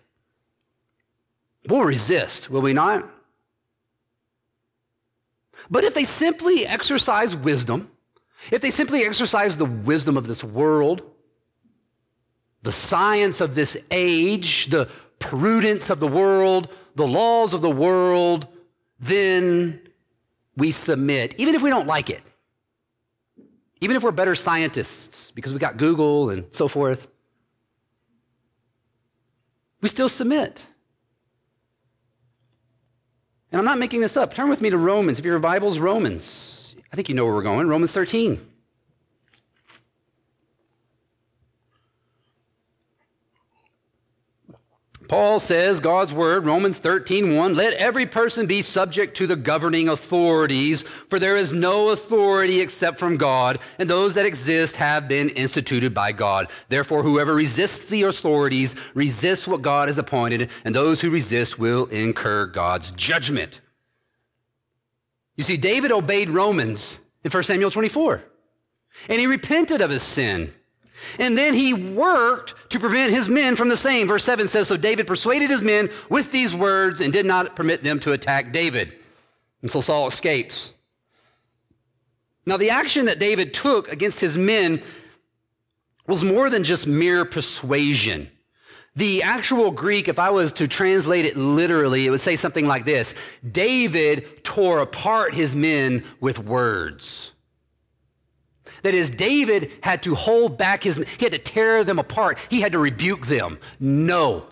We'll 1.68 1.84
resist, 1.84 2.50
will 2.50 2.62
we 2.62 2.74
not? 2.74 3.08
But 5.70 5.84
if 5.84 5.94
they 5.94 6.04
simply 6.04 6.66
exercise 6.66 7.36
wisdom, 7.36 7.92
if 8.50 8.62
they 8.62 8.72
simply 8.72 9.04
exercise 9.04 9.58
the 9.58 9.66
wisdom 9.66 10.18
of 10.18 10.26
this 10.26 10.44
world, 10.44 11.04
the 12.64 12.72
science 12.72 13.42
of 13.42 13.56
this 13.56 13.78
age, 13.90 14.68
the 14.68 14.88
prudence 15.20 15.90
of 15.90 16.00
the 16.00 16.08
world, 16.08 16.70
the 16.96 17.08
laws 17.08 17.54
of 17.54 17.62
the 17.62 17.70
world, 17.70 18.48
then 19.00 19.82
we 20.56 20.72
submit, 20.72 21.36
even 21.38 21.56
if 21.56 21.62
we 21.62 21.70
don't 21.70 21.88
like 21.88 22.10
it. 22.10 22.22
Even 23.80 23.96
if 23.96 24.04
we're 24.04 24.12
better 24.12 24.36
scientists 24.36 25.32
because 25.32 25.54
we 25.54 25.60
got 25.60 25.78
Google 25.78 26.30
and 26.30 26.46
so 26.52 26.68
forth, 26.68 27.08
we 29.82 29.90
still 29.90 30.10
submit. 30.10 30.62
And 33.52 33.60
I'm 33.60 33.66
not 33.66 33.80
making 33.80 34.02
this 34.02 34.16
up. 34.16 34.34
Turn 34.34 34.50
with 34.50 34.62
me 34.62 34.70
to 34.70 34.78
Romans. 34.78 35.18
If 35.18 35.26
your 35.26 35.40
Bible's 35.40 35.80
Romans, 35.80 36.76
I 36.94 36.96
think 36.96 37.10
you 37.10 37.16
know 37.16 37.26
where 37.26 37.34
we're 37.34 37.42
going. 37.42 37.68
Romans 37.68 37.92
13. 37.92 38.51
Paul 45.12 45.42
says, 45.42 45.82
God's 45.82 46.14
word, 46.14 46.46
Romans 46.46 46.80
13, 46.80 47.36
1, 47.36 47.54
let 47.54 47.74
every 47.74 48.06
person 48.06 48.48
be 48.48 48.62
subject 48.62 49.18
to 49.18 49.28
the 49.28 49.36
governing 49.36 49.90
authorities, 49.90 50.84
for 50.84 51.20
there 51.20 51.36
is 51.36 51.52
no 51.52 51.90
authority 51.90 52.62
except 52.62 52.98
from 52.98 53.18
God, 53.18 53.60
and 53.78 53.90
those 53.90 54.14
that 54.14 54.26
exist 54.26 54.78
have 54.78 55.10
been 55.10 55.28
instituted 55.28 55.94
by 55.94 56.14
God. 56.14 56.48
Therefore, 56.70 57.04
whoever 57.04 57.36
resists 57.36 57.88
the 57.88 58.04
authorities 58.04 58.74
resists 58.94 59.46
what 59.46 59.62
God 59.62 59.90
has 59.90 59.98
appointed, 59.98 60.50
and 60.64 60.74
those 60.74 61.02
who 61.02 61.10
resist 61.10 61.60
will 61.60 61.88
incur 61.88 62.46
God's 62.46 62.92
judgment. 62.92 63.60
You 65.36 65.44
see, 65.44 65.58
David 65.58 65.92
obeyed 65.92 66.30
Romans 66.30 67.02
in 67.26 67.32
1 67.32 67.44
Samuel 67.44 67.70
24, 67.70 68.24
and 69.10 69.20
he 69.20 69.28
repented 69.28 69.82
of 69.82 69.90
his 69.90 70.04
sin. 70.04 70.54
And 71.20 71.38
then 71.38 71.54
he 71.54 71.74
worked 71.74 72.70
to 72.72 72.80
prevent 72.80 73.14
his 73.14 73.30
men 73.30 73.56
from 73.56 73.70
the 73.70 73.78
same. 73.78 74.08
Verse 74.08 74.24
7 74.24 74.48
says 74.48 74.68
So 74.68 74.78
David 74.78 75.08
persuaded 75.08 75.50
his 75.50 75.64
men 75.64 75.90
with 76.10 76.32
these 76.32 76.56
words 76.56 77.02
and 77.02 77.12
did 77.12 77.26
not 77.26 77.56
permit 77.56 77.84
them 77.84 78.00
to 78.02 78.14
attack 78.14 78.52
David. 78.52 78.94
And 79.62 79.70
so 79.70 79.82
Saul 79.82 80.08
escapes. 80.08 80.74
Now, 82.46 82.58
the 82.58 82.72
action 82.72 83.06
that 83.06 83.20
David 83.20 83.54
took 83.54 83.92
against 83.92 84.20
his 84.20 84.38
men 84.38 84.82
was 86.08 86.24
more 86.24 86.50
than 86.50 86.64
just 86.64 86.88
mere 86.88 87.24
persuasion. 87.24 88.32
The 88.96 89.24
actual 89.24 89.72
Greek, 89.72 90.08
if 90.08 90.20
I 90.20 90.32
was 90.32 90.52
to 90.54 90.68
translate 90.68 91.26
it 91.26 91.38
literally, 91.38 92.06
it 92.06 92.10
would 92.10 92.20
say 92.20 92.36
something 92.36 92.68
like 92.68 92.86
this 92.86 93.16
David 93.50 94.44
tore 94.44 94.80
apart 94.80 95.34
his 95.34 95.56
men 95.56 96.04
with 96.20 96.40
words. 96.40 97.32
That 98.84 98.94
is, 98.94 99.10
David 99.10 99.72
had 99.82 100.04
to 100.04 100.16
hold 100.16 100.58
back 100.58 100.84
his, 100.84 100.98
he 101.18 101.26
had 101.26 101.34
to 101.34 101.38
tear 101.38 101.84
them 101.84 102.00
apart. 102.00 102.40
He 102.50 102.62
had 102.62 102.72
to 102.72 102.80
rebuke 102.80 103.28
them. 103.28 103.60
No. 103.80 104.48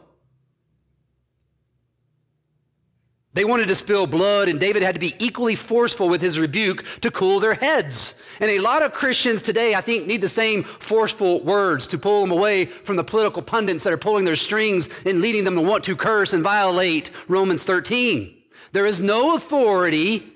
They 3.33 3.45
wanted 3.45 3.67
to 3.67 3.75
spill 3.75 4.07
blood, 4.07 4.49
and 4.49 4.59
David 4.59 4.81
had 4.81 4.95
to 4.95 4.99
be 4.99 5.15
equally 5.19 5.55
forceful 5.55 6.09
with 6.09 6.21
his 6.21 6.39
rebuke 6.39 6.83
to 7.01 7.11
cool 7.11 7.39
their 7.39 7.53
heads. 7.53 8.15
And 8.39 8.49
a 8.49 8.59
lot 8.59 8.81
of 8.81 8.93
Christians 8.93 9.41
today, 9.41 9.75
I 9.75 9.81
think, 9.81 10.07
need 10.07 10.21
the 10.21 10.29
same 10.29 10.63
forceful 10.63 11.41
words 11.41 11.85
to 11.87 11.97
pull 11.97 12.21
them 12.21 12.31
away 12.31 12.65
from 12.65 12.95
the 12.95 13.03
political 13.03 13.41
pundits 13.41 13.83
that 13.83 13.93
are 13.93 13.97
pulling 13.97 14.25
their 14.25 14.35
strings 14.35 14.89
and 15.05 15.21
leading 15.21 15.43
them 15.43 15.55
to 15.55 15.61
want 15.61 15.83
to 15.85 15.95
curse 15.95 16.33
and 16.33 16.43
violate 16.43 17.11
Romans 17.27 17.63
13. 17.63 18.35
There 18.71 18.85
is 18.85 18.99
no 18.99 19.35
authority 19.35 20.27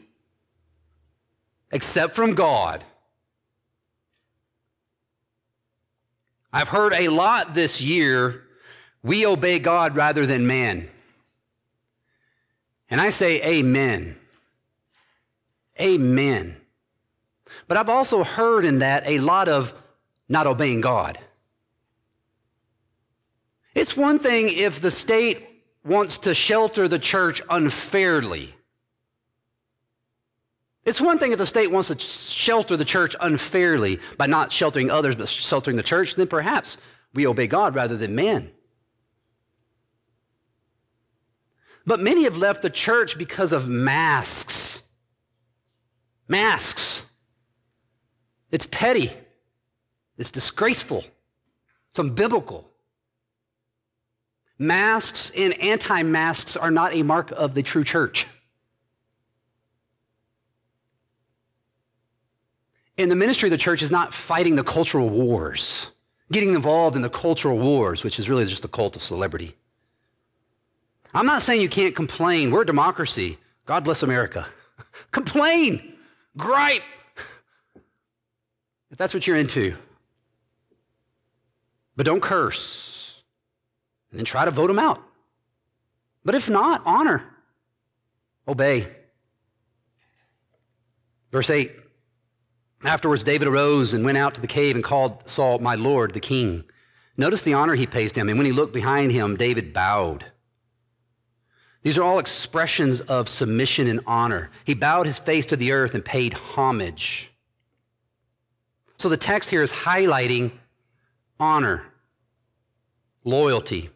except 1.72 2.16
from 2.16 2.36
God. 2.36 2.86
I've 6.54 6.70
heard 6.70 6.94
a 6.94 7.08
lot 7.08 7.56
this 7.56 7.82
year 7.82 8.44
we 9.02 9.26
obey 9.26 9.58
God 9.58 9.96
rather 9.96 10.28
than 10.28 10.46
man. 10.46 10.88
And 12.90 13.02
I 13.02 13.10
say 13.10 13.42
amen. 13.44 14.16
Amen. 15.82 16.58
But 17.68 17.78
I've 17.78 17.90
also 17.90 18.24
heard 18.24 18.66
in 18.66 18.80
that 18.80 19.04
a 19.08 19.18
lot 19.18 19.50
of 19.50 19.74
not 20.30 20.46
obeying 20.46 20.82
God. 20.82 21.18
It's 23.74 23.98
one 23.98 24.20
thing 24.20 24.50
if 24.50 24.80
the 24.80 24.92
state 24.92 25.44
wants 25.84 26.20
to 26.20 26.36
shelter 26.36 26.88
the 26.88 27.00
church 27.00 27.42
unfairly. 27.50 28.54
It's 30.86 31.00
one 31.00 31.18
thing 31.18 31.32
if 31.32 31.38
the 31.38 31.46
state 31.46 31.72
wants 31.72 31.88
to 31.88 31.98
shelter 31.98 32.76
the 32.76 32.86
church 32.86 33.16
unfairly 33.22 34.00
by 34.18 34.28
not 34.28 34.52
sheltering 34.52 34.92
others 34.92 35.16
but 35.16 35.30
sheltering 35.30 35.78
the 35.78 35.84
church, 35.84 36.16
then 36.16 36.28
perhaps 36.28 36.78
we 37.14 37.26
obey 37.26 37.48
God 37.48 37.76
rather 37.76 37.96
than 37.96 38.16
man. 38.16 38.52
But 41.86 42.00
many 42.00 42.24
have 42.24 42.38
left 42.38 42.62
the 42.62 42.70
church 42.70 43.18
because 43.18 43.54
of 43.54 43.68
masks. 43.68 44.82
Masks. 46.28 47.06
It's 48.52 48.66
petty. 48.66 49.12
It's 50.18 50.32
disgraceful. 50.32 51.04
It's 51.92 52.00
unbiblical. 52.00 52.66
Masks 54.60 55.32
and 55.36 55.60
anti 55.60 56.04
masks 56.04 56.56
are 56.56 56.72
not 56.72 56.94
a 56.94 57.04
mark 57.04 57.32
of 57.32 57.54
the 57.54 57.64
true 57.64 57.84
church. 57.84 58.28
And 63.04 63.12
the 63.12 63.18
ministry 63.18 63.48
of 63.48 63.52
the 63.52 63.58
church 63.58 63.82
is 63.82 63.92
not 63.92 64.14
fighting 64.14 64.56
the 64.56 64.64
cultural 64.64 65.10
wars, 65.10 65.88
getting 66.32 66.54
involved 66.54 66.96
in 66.96 67.02
the 67.02 67.10
cultural 67.10 67.58
wars, 67.60 68.02
which 68.02 68.18
is 68.18 68.30
really 68.30 68.46
just 68.46 68.64
a 68.64 68.70
cult 68.70 68.96
of 68.96 69.02
celebrity. 69.02 69.58
I'm 71.14 71.26
not 71.26 71.42
saying 71.42 71.60
you 71.60 71.68
can't 71.68 71.94
complain. 71.94 72.50
We're 72.50 72.62
a 72.62 72.66
democracy. 72.66 73.40
God 73.66 73.84
bless 73.84 74.04
America. 74.04 74.48
complain, 75.12 75.96
gripe, 76.38 76.82
if 78.90 78.98
that's 78.98 79.14
what 79.14 79.28
you're 79.28 79.36
into. 79.36 79.76
But 81.98 82.06
don't 82.06 82.22
curse. 82.22 83.22
And 84.12 84.20
then 84.20 84.24
try 84.24 84.46
to 84.46 84.52
vote 84.52 84.68
them 84.68 84.80
out. 84.80 85.04
But 86.24 86.36
if 86.36 86.50
not, 86.50 86.82
honor, 86.86 87.22
obey. 88.48 88.88
Verse 91.34 91.50
8 91.50 91.83
Afterwards, 92.84 93.24
David 93.24 93.48
arose 93.48 93.94
and 93.94 94.04
went 94.04 94.18
out 94.18 94.36
to 94.36 94.42
the 94.42 94.48
cave 94.48 94.76
and 94.76 94.84
called 94.84 95.28
Saul, 95.30 95.60
my 95.60 95.76
Lord, 95.76 96.14
the 96.14 96.20
king. 96.20 96.66
Notice 97.16 97.42
the 97.42 97.54
honor 97.54 97.76
he 97.76 97.88
pays 97.88 98.12
him. 98.12 98.28
And 98.28 98.38
when 98.38 98.46
he 98.46 98.52
looked 98.52 98.74
behind 98.74 99.12
him, 99.12 99.38
David 99.38 99.74
bowed. 99.74 100.26
These 101.84 101.98
are 101.98 102.04
all 102.04 102.20
expressions 102.20 103.02
of 103.02 103.30
submission 103.30 103.88
and 103.88 104.02
honor. 104.08 104.50
He 104.66 104.74
bowed 104.74 105.06
his 105.06 105.20
face 105.20 105.46
to 105.48 105.58
the 105.58 105.72
earth 105.72 105.94
and 105.94 106.04
paid 106.04 106.34
homage. 106.34 107.32
So 108.98 109.10
the 109.10 109.18
text 109.18 109.50
here 109.50 109.62
is 109.62 109.72
highlighting 109.72 110.52
honor, 111.40 111.84
loyalty. 113.24 113.90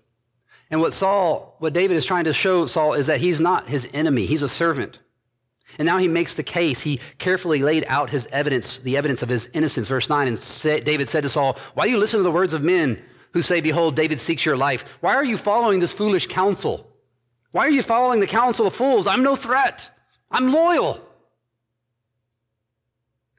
And 0.69 0.81
what 0.81 0.93
Saul, 0.93 1.55
what 1.59 1.73
David 1.73 1.95
is 1.95 2.05
trying 2.05 2.25
to 2.25 2.33
show 2.33 2.65
Saul 2.65 2.93
is 2.93 3.07
that 3.07 3.21
he's 3.21 3.39
not 3.39 3.69
his 3.69 3.87
enemy, 3.93 4.25
he's 4.25 4.41
a 4.41 4.49
servant. 4.49 4.99
And 5.77 5.85
now 5.85 5.97
he 5.97 6.07
makes 6.07 6.35
the 6.35 6.43
case. 6.43 6.79
He 6.79 6.99
carefully 7.17 7.61
laid 7.61 7.85
out 7.87 8.09
his 8.09 8.25
evidence, 8.27 8.79
the 8.79 8.97
evidence 8.97 9.21
of 9.21 9.29
his 9.29 9.47
innocence. 9.53 9.87
Verse 9.87 10.09
9, 10.09 10.27
and 10.27 10.85
David 10.85 11.09
said 11.09 11.23
to 11.23 11.29
Saul, 11.29 11.57
Why 11.73 11.85
do 11.85 11.91
you 11.91 11.97
listen 11.97 12.19
to 12.19 12.23
the 12.23 12.31
words 12.31 12.53
of 12.53 12.63
men 12.63 13.01
who 13.33 13.41
say, 13.41 13.61
Behold, 13.61 13.95
David 13.95 14.19
seeks 14.19 14.45
your 14.45 14.57
life? 14.57 14.83
Why 15.01 15.13
are 15.15 15.25
you 15.25 15.37
following 15.37 15.79
this 15.79 15.93
foolish 15.93 16.27
counsel? 16.27 16.89
Why 17.51 17.65
are 17.65 17.71
you 17.71 17.83
following 17.83 18.19
the 18.19 18.27
counsel 18.27 18.67
of 18.67 18.73
fools? 18.73 19.07
I'm 19.07 19.23
no 19.23 19.35
threat. 19.35 19.89
I'm 20.31 20.51
loyal. 20.51 21.01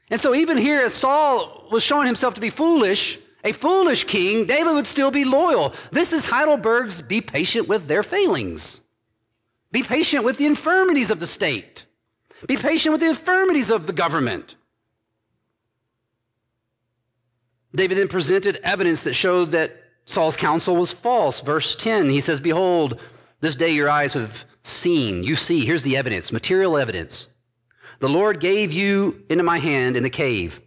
And 0.09 0.19
so, 0.19 0.33
even 0.33 0.57
here, 0.57 0.81
as 0.81 0.93
Saul 0.93 1.67
was 1.71 1.83
showing 1.83 2.07
himself 2.07 2.33
to 2.35 2.41
be 2.41 2.49
foolish, 2.49 3.19
a 3.43 3.51
foolish 3.51 4.05
king, 4.05 4.45
David 4.45 4.73
would 4.73 4.87
still 4.87 5.11
be 5.11 5.23
loyal. 5.23 5.73
This 5.91 6.13
is 6.13 6.25
Heidelberg's 6.25 7.01
be 7.01 7.21
patient 7.21 7.67
with 7.67 7.87
their 7.87 8.03
failings. 8.03 8.81
Be 9.71 9.83
patient 9.83 10.23
with 10.23 10.37
the 10.37 10.47
infirmities 10.47 11.11
of 11.11 11.19
the 11.19 11.27
state. 11.27 11.85
Be 12.47 12.57
patient 12.57 12.93
with 12.93 13.01
the 13.01 13.09
infirmities 13.09 13.69
of 13.69 13.87
the 13.87 13.93
government. 13.93 14.55
David 17.75 17.97
then 17.97 18.07
presented 18.07 18.59
evidence 18.63 19.01
that 19.01 19.13
showed 19.13 19.51
that 19.51 19.83
Saul's 20.05 20.37
counsel 20.37 20.75
was 20.75 20.91
false. 20.91 21.41
Verse 21.41 21.75
10, 21.75 22.09
he 22.09 22.21
says, 22.21 22.39
Behold, 22.39 22.99
this 23.41 23.55
day 23.55 23.69
your 23.69 23.89
eyes 23.89 24.13
have 24.13 24.45
seen. 24.63 25.23
You 25.23 25.35
see, 25.35 25.65
here's 25.65 25.83
the 25.83 25.97
evidence, 25.97 26.31
material 26.31 26.77
evidence. 26.77 27.27
The 27.99 28.09
Lord 28.09 28.39
gave 28.39 28.71
you 28.71 29.23
into 29.29 29.43
my 29.43 29.59
hand 29.59 29.97
in 29.97 30.03
the 30.03 30.09
cave, 30.09 30.61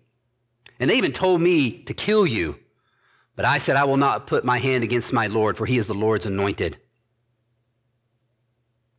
and 0.78 0.88
they 0.88 0.96
even 0.96 1.12
told 1.12 1.40
me 1.40 1.82
to 1.84 1.94
kill 1.94 2.26
you. 2.26 2.58
But 3.34 3.46
I 3.46 3.58
said, 3.58 3.76
I 3.76 3.84
will 3.84 3.96
not 3.96 4.26
put 4.26 4.44
my 4.44 4.58
hand 4.58 4.84
against 4.84 5.12
my 5.12 5.26
Lord, 5.26 5.56
for 5.56 5.64
he 5.64 5.78
is 5.78 5.86
the 5.86 5.94
Lord's 5.94 6.26
anointed. 6.26 6.76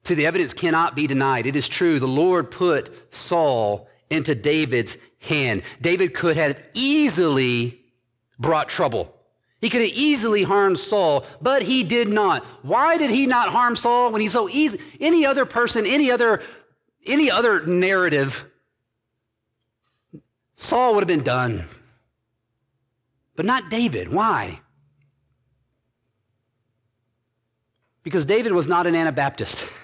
See, 0.05 0.15
the 0.15 0.25
evidence 0.25 0.53
cannot 0.53 0.95
be 0.95 1.07
denied. 1.07 1.45
It 1.45 1.55
is 1.55 1.69
true. 1.69 1.99
The 1.99 2.07
Lord 2.07 2.51
put 2.51 3.13
Saul 3.13 3.87
into 4.09 4.35
David's 4.35 4.97
hand. 5.21 5.63
David 5.81 6.13
could 6.13 6.35
have 6.35 6.61
easily 6.73 7.81
brought 8.37 8.67
trouble. 8.67 9.15
He 9.61 9.69
could 9.69 9.79
have 9.79 9.91
easily 9.91 10.43
harmed 10.43 10.77
Saul, 10.77 11.25
but 11.41 11.63
he 11.63 11.85
did 11.85 12.09
not. 12.09 12.43
Why 12.63 12.97
did 12.97 13.09
he 13.09 13.25
not 13.25 13.49
harm 13.49 13.77
Saul 13.77 14.11
when 14.11 14.19
he's 14.19 14.33
so 14.33 14.49
easy? 14.49 14.77
Any 14.99 15.25
other 15.25 15.45
person, 15.45 15.85
any 15.85 16.11
other, 16.11 16.41
any 17.05 17.31
other 17.31 17.65
narrative, 17.65 18.43
Saul 20.55 20.95
would 20.95 21.01
have 21.01 21.07
been 21.07 21.23
done. 21.23 21.63
But 23.37 23.45
not 23.45 23.69
David. 23.69 24.11
Why? 24.11 24.59
Because 28.03 28.25
David 28.25 28.51
was 28.51 28.67
not 28.67 28.85
an 28.85 28.95
Anabaptist. 28.95 29.63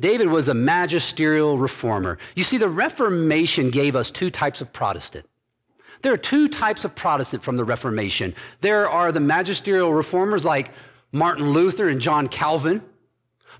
David 0.00 0.28
was 0.28 0.48
a 0.48 0.54
magisterial 0.54 1.58
reformer. 1.58 2.18
You 2.36 2.44
see, 2.44 2.56
the 2.56 2.68
Reformation 2.68 3.70
gave 3.70 3.96
us 3.96 4.10
two 4.10 4.30
types 4.30 4.60
of 4.60 4.72
Protestant. 4.72 5.26
There 6.02 6.12
are 6.12 6.18
two 6.18 6.48
types 6.48 6.84
of 6.84 6.94
Protestant 6.94 7.42
from 7.42 7.56
the 7.56 7.64
Reformation. 7.64 8.34
There 8.60 8.88
are 8.88 9.10
the 9.10 9.20
magisterial 9.20 9.92
reformers 9.92 10.44
like 10.44 10.70
Martin 11.10 11.50
Luther 11.50 11.88
and 11.88 12.00
John 12.00 12.28
Calvin. 12.28 12.82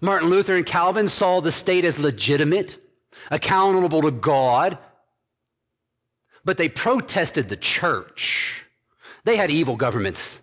Martin 0.01 0.31
Luther 0.31 0.57
and 0.57 0.66
Calvin 0.66 1.09
saw 1.09 1.40
the 1.40 1.51
state 1.51 1.85
as 1.85 1.98
legitimate, 1.98 2.79
accountable 3.33 4.03
to 4.03 4.12
God, 4.12 4.79
but 6.44 6.57
they 6.57 6.68
protested 6.68 7.48
the 7.48 7.57
church. 7.57 8.64
They 9.24 9.37
had 9.37 9.51
evil 9.51 9.74
governments. 9.74 10.40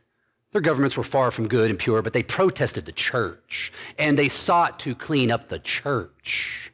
Their 0.55 0.61
governments 0.61 0.95
were 0.95 1.03
far 1.03 1.31
from 1.31 1.49
good 1.49 1.69
and 1.69 1.77
pure, 1.77 2.01
but 2.01 2.13
they 2.13 2.23
protested 2.23 2.85
the 2.85 2.93
church 2.93 3.73
and 3.99 4.17
they 4.17 4.29
sought 4.29 4.79
to 4.79 4.95
clean 4.95 5.29
up 5.29 5.49
the 5.49 5.59
church 5.59 6.71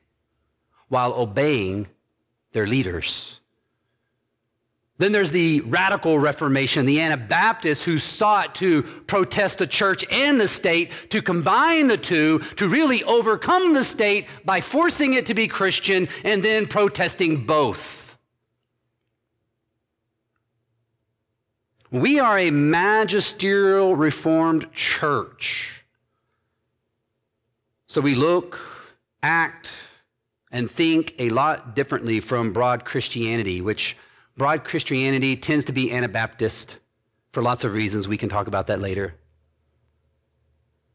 while 0.88 1.16
obeying 1.16 1.88
their 2.52 2.68
leaders. 2.68 3.40
Then 5.00 5.14
there's 5.14 5.32
the 5.32 5.62
radical 5.62 6.20
Reformation, 6.20 6.86
the 6.86 7.02
Anabaptists 7.02 7.84
who 7.84 7.98
sought 7.98 8.54
to 8.54 8.84
protest 8.84 9.58
the 9.58 9.66
church 9.66 10.06
and 10.12 10.40
the 10.40 10.48
state, 10.48 10.92
to 11.10 11.24
combine 11.24 11.88
the 11.88 11.98
two, 11.98 12.38
to 12.58 12.68
really 12.68 13.04
overcome 13.06 13.74
the 13.74 13.84
state 13.84 14.28
by 14.46 14.62
forcing 14.62 15.16
it 15.16 15.26
to 15.26 15.34
be 15.34 15.48
Christian 15.48 16.08
and 16.24 16.44
then 16.44 16.68
protesting 16.68 17.48
both. 17.48 18.01
We 21.92 22.22
are 22.22 22.40
a 22.40 22.52
magisterial 22.52 23.98
reformed 23.98 24.72
church. 24.72 25.84
So 27.88 28.00
we 28.00 28.16
look, 28.16 28.58
act, 29.22 29.74
and 30.54 30.72
think 30.72 31.14
a 31.20 31.30
lot 31.32 31.76
differently 31.76 32.22
from 32.22 32.54
broad 32.54 32.86
Christianity, 32.86 33.60
which 33.60 33.98
broad 34.38 34.64
Christianity 34.64 35.36
tends 35.36 35.66
to 35.66 35.74
be 35.74 35.92
Anabaptist 35.92 36.78
for 37.34 37.44
lots 37.44 37.66
of 37.66 37.74
reasons. 37.74 38.08
We 38.08 38.18
can 38.18 38.30
talk 38.30 38.48
about 38.48 38.68
that 38.68 38.80
later. 38.80 39.16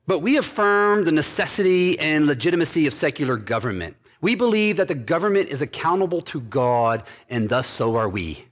But 0.07 0.21
we 0.21 0.39
affirm 0.39 1.05
the 1.05 1.13
necessity 1.13 1.99
and 1.99 2.27
legitimacy 2.27 2.87
of 2.87 2.95
secular 2.95 3.37
government. 3.37 3.97
We 4.23 4.35
believe 4.35 4.79
that 4.79 4.89
the 4.89 4.95
government 4.95 5.51
is 5.51 5.61
accountable 5.61 6.23
to 6.23 6.41
God, 6.41 7.03
and 7.29 7.51
thus 7.51 7.69
so 7.69 7.97
are 7.97 8.09
we. 8.09 8.47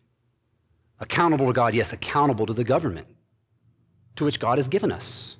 Accountable 1.04 1.46
to 1.46 1.52
God, 1.52 1.74
yes, 1.74 1.92
accountable 1.92 2.46
to 2.46 2.54
the 2.54 2.64
government 2.64 3.06
to 4.16 4.24
which 4.24 4.40
God 4.40 4.56
has 4.56 4.68
given 4.68 4.90
us. 4.90 5.36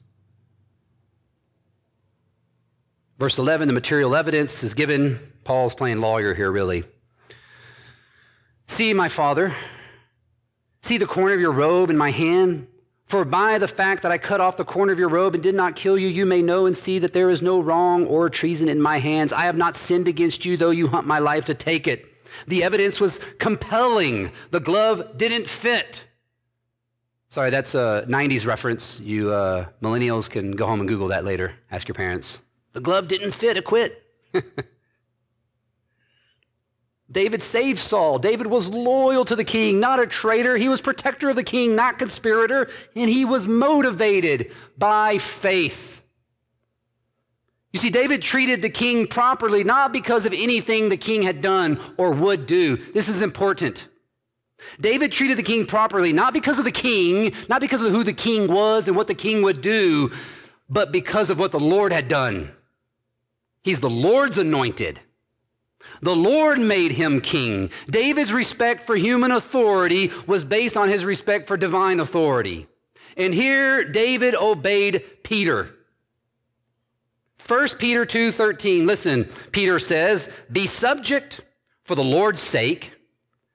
Verse 3.18 3.38
11, 3.38 3.66
the 3.66 3.72
material 3.72 4.14
evidence 4.14 4.62
is 4.62 4.74
given. 4.74 5.18
Paul's 5.42 5.74
playing 5.74 6.03
lawyer 6.03 6.35
here, 6.35 6.53
really. 6.53 6.85
See, 8.66 8.92
my 8.92 9.09
father, 9.09 9.55
see 10.83 10.98
the 10.98 11.07
corner 11.07 11.33
of 11.33 11.40
your 11.40 11.53
robe 11.53 11.88
in 11.88 11.96
my 11.96 12.11
hand. 12.11 12.66
For 13.07 13.24
by 13.24 13.59
the 13.59 13.68
fact 13.68 14.03
that 14.03 14.12
I 14.12 14.18
cut 14.18 14.42
off 14.42 14.59
the 14.59 14.66
corner 14.66 14.92
of 14.92 14.98
your 14.98 15.09
robe 15.09 15.33
and 15.33 15.42
did 15.42 15.55
not 15.55 15.77
kill 15.77 15.96
you, 15.96 16.09
you 16.09 16.27
may 16.27 16.42
know 16.42 16.66
and 16.66 16.77
see 16.77 16.98
that 16.98 17.14
there 17.14 17.31
is 17.31 17.40
no 17.40 17.59
wrong 17.59 18.07
or 18.07 18.29
treason 18.29 18.68
in 18.68 18.83
my 18.83 18.98
hands. 18.98 19.33
I 19.33 19.44
have 19.44 19.57
not 19.57 19.77
sinned 19.77 20.09
against 20.09 20.44
you, 20.44 20.59
though 20.59 20.70
you 20.70 20.88
hunt 20.88 21.07
my 21.07 21.20
life 21.20 21.46
to 21.46 21.55
take 21.55 21.87
it. 21.87 22.13
The 22.47 22.62
evidence 22.62 23.01
was 23.01 23.20
compelling. 23.38 24.33
The 24.51 24.61
glove 24.61 25.16
didn't 25.16 25.49
fit. 25.49 26.05
Sorry, 27.29 27.51
that's 27.51 27.75
a 27.75 28.05
90s 28.09 28.47
reference. 28.47 29.01
You 29.01 29.33
uh, 29.33 29.66
millennials 29.83 30.31
can 30.31 30.53
go 30.53 30.66
home 30.66 30.81
and 30.81 30.88
Google 30.88 31.09
that 31.09 31.25
later. 31.25 31.55
Ask 31.70 31.88
your 31.88 31.97
parents. 31.97 32.40
The 32.75 32.81
glove 32.81 33.09
didn't 33.09 33.33
fit, 33.33 33.57
it 33.57 33.64
quit. 33.64 34.03
David 37.11 37.42
saved 37.42 37.81
Saul. 37.81 38.18
David 38.18 38.47
was 38.47 38.70
loyal 38.73 39.25
to 39.25 39.35
the 39.37 39.44
king, 39.44 39.81
not 39.81 40.01
a 40.01 40.07
traitor. 40.07 40.57
He 40.57 40.68
was 40.68 40.81
protector 40.81 41.31
of 41.31 41.37
the 41.37 41.44
king, 41.44 41.75
not 41.75 41.99
conspirator. 41.99 42.68
And 42.94 43.11
he 43.11 43.25
was 43.25 43.47
motivated 43.47 44.53
by 44.79 45.18
faith. 45.18 46.04
You 47.75 47.81
see, 47.81 47.91
David 47.91 48.23
treated 48.23 48.63
the 48.63 48.71
king 48.71 49.09
properly, 49.09 49.65
not 49.65 49.93
because 49.93 50.27
of 50.27 50.33
anything 50.33 50.89
the 50.89 50.97
king 50.97 51.23
had 51.23 51.43
done 51.43 51.81
or 51.97 52.13
would 52.13 52.47
do. 52.47 52.77
This 52.77 53.09
is 53.09 53.21
important. 53.21 53.89
David 54.81 55.11
treated 55.11 55.37
the 55.37 55.43
king 55.43 55.67
properly, 55.67 56.13
not 56.13 56.33
because 56.33 56.61
of 56.61 56.65
the 56.65 56.71
king, 56.71 57.35
not 57.49 57.61
because 57.61 57.81
of 57.81 57.91
who 57.91 58.05
the 58.05 58.13
king 58.13 58.47
was 58.47 58.87
and 58.87 58.97
what 58.97 59.09
the 59.09 59.15
king 59.15 59.43
would 59.43 59.61
do, 59.61 60.13
but 60.71 60.93
because 60.93 61.31
of 61.31 61.41
what 61.41 61.51
the 61.51 61.59
Lord 61.59 61.93
had 61.93 62.07
done. 62.07 62.53
He's 63.65 63.81
the 63.81 63.91
Lord's 63.91 64.39
anointed. 64.39 65.01
The 66.01 66.15
Lord 66.15 66.61
made 66.61 66.93
him 66.93 67.21
king. 67.21 67.71
David's 67.91 68.33
respect 68.33 68.85
for 68.85 68.95
human 68.95 69.33
authority 69.33 70.13
was 70.29 70.45
based 70.45 70.77
on 70.77 70.91
his 70.91 71.05
respect 71.05 71.49
for 71.49 71.57
divine 71.57 71.99
authority. 71.99 72.69
And 73.17 73.35
here 73.35 73.83
David 73.83 74.37
obeyed 74.37 75.03
Peter. 75.25 75.74
1 77.46 77.68
Peter 77.78 78.04
2:13 78.07 78.87
listen 78.87 79.24
Peter 79.52 79.78
says 79.78 80.30
be 80.50 80.66
subject 80.66 81.42
for 81.85 81.94
the 81.94 82.04
Lord's 82.04 82.40
sake 82.40 82.92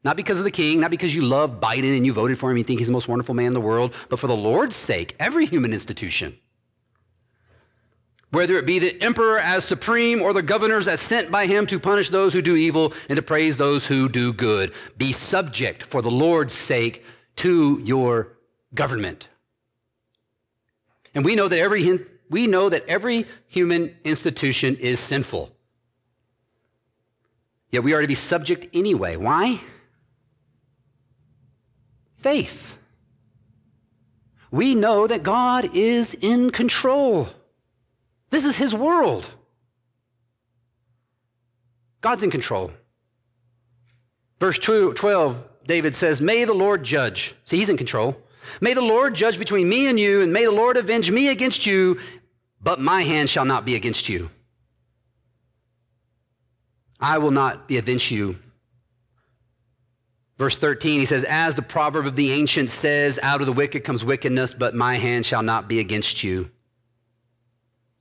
not 0.04 0.16
because 0.16 0.38
of 0.38 0.44
the 0.44 0.52
king 0.52 0.80
not 0.80 0.92
because 0.92 1.16
you 1.16 1.22
love 1.22 1.60
Biden 1.60 1.96
and 1.96 2.06
you 2.06 2.14
voted 2.14 2.38
for 2.38 2.52
him 2.52 2.58
you 2.58 2.64
think 2.64 2.80
he's 2.80 2.88
the 2.88 2.94
most 2.94 3.08
wonderful 3.08 3.36
man 3.36 3.48
in 3.48 3.54
the 3.54 3.62
world 3.62 3.96
but 4.10 4.20
for 4.20 4.28
the 4.28 4.36
Lord's 4.36 4.76
sake 4.76 5.16
every 5.20 5.46
human 5.46 5.74
institution 5.74 6.38
whether 8.32 8.58
it 8.58 8.66
be 8.66 8.78
the 8.78 9.02
emperor 9.02 9.40
as 9.40 9.66
supreme 9.66 10.22
or 10.22 10.34
the 10.34 10.44
governors 10.44 10.88
as 10.88 11.02
sent 11.02 11.32
by 11.32 11.48
him 11.48 11.66
to 11.66 11.80
punish 11.80 12.10
those 12.10 12.34
who 12.34 12.42
do 12.42 12.56
evil 12.56 12.94
and 13.08 13.16
to 13.16 13.24
praise 13.24 13.58
those 13.58 13.88
who 13.88 14.08
do 14.08 14.32
good. 14.32 14.72
Be 14.98 15.12
subject 15.12 15.82
for 15.82 16.02
the 16.02 16.12
Lord's 16.12 16.54
sake 16.54 17.04
to 17.38 17.82
your 17.84 18.38
government. 18.76 19.28
And 21.16 21.26
we 21.26 21.36
know 21.36 21.48
that 21.48 21.58
every, 21.58 21.84
we 22.30 22.48
know 22.48 22.70
that 22.70 22.86
every 22.88 23.26
human 23.48 23.96
institution 24.04 24.76
is 24.78 25.00
sinful. 25.00 25.52
Yet 27.72 27.84
we 27.84 27.94
are 27.94 28.02
to 28.02 28.08
be 28.08 28.16
subject 28.16 28.68
anyway. 28.74 29.16
Why? 29.16 29.62
Faith. 32.16 32.78
We 34.52 34.76
know 34.76 35.08
that 35.08 35.24
God 35.24 35.76
is 35.76 36.16
in 36.16 36.50
control. 36.50 37.30
This 38.30 38.46
is 38.46 38.58
his 38.58 38.74
world. 38.74 39.30
God's 42.02 42.24
in 42.24 42.32
control. 42.32 42.72
Verse 44.40 44.58
12, 44.58 45.44
David 45.66 45.96
says, 45.96 46.22
May 46.22 46.46
the 46.46 46.54
Lord 46.54 46.84
judge. 46.84 47.36
See, 47.44 47.58
he's 47.58 47.70
in 47.70 47.78
control. 47.78 48.18
May 48.62 48.74
the 48.74 48.82
Lord 48.82 49.14
judge 49.14 49.38
between 49.38 49.70
me 49.70 49.88
and 49.88 50.00
you, 50.00 50.22
and 50.22 50.34
may 50.34 50.46
the 50.46 50.52
Lord 50.52 50.78
avenge 50.78 51.12
me 51.12 51.28
against 51.28 51.66
you, 51.66 52.00
but 52.62 52.80
my 52.80 53.04
hand 53.04 53.30
shall 53.30 53.46
not 53.46 53.66
be 53.66 53.76
against 53.76 54.10
you. 54.10 54.30
I 57.00 57.18
will 57.18 57.32
not 57.32 57.68
be 57.68 57.78
against 57.78 58.12
you. 58.12 58.36
Verse 60.38 60.58
13, 60.58 61.00
he 61.00 61.06
says, 61.06 61.24
As 61.24 61.56
the 61.56 61.62
proverb 61.62 62.06
of 62.06 62.16
the 62.16 62.32
ancient 62.32 62.70
says, 62.70 63.20
out 63.22 63.42
of 63.42 63.48
the 63.48 63.54
wicked 63.54 63.84
comes 63.84 64.06
wickedness, 64.06 64.54
but 64.54 64.76
my 64.76 64.96
hand 64.96 65.26
shall 65.26 65.44
not 65.44 65.68
be 65.68 65.80
against 65.80 66.24
you. 66.24 66.50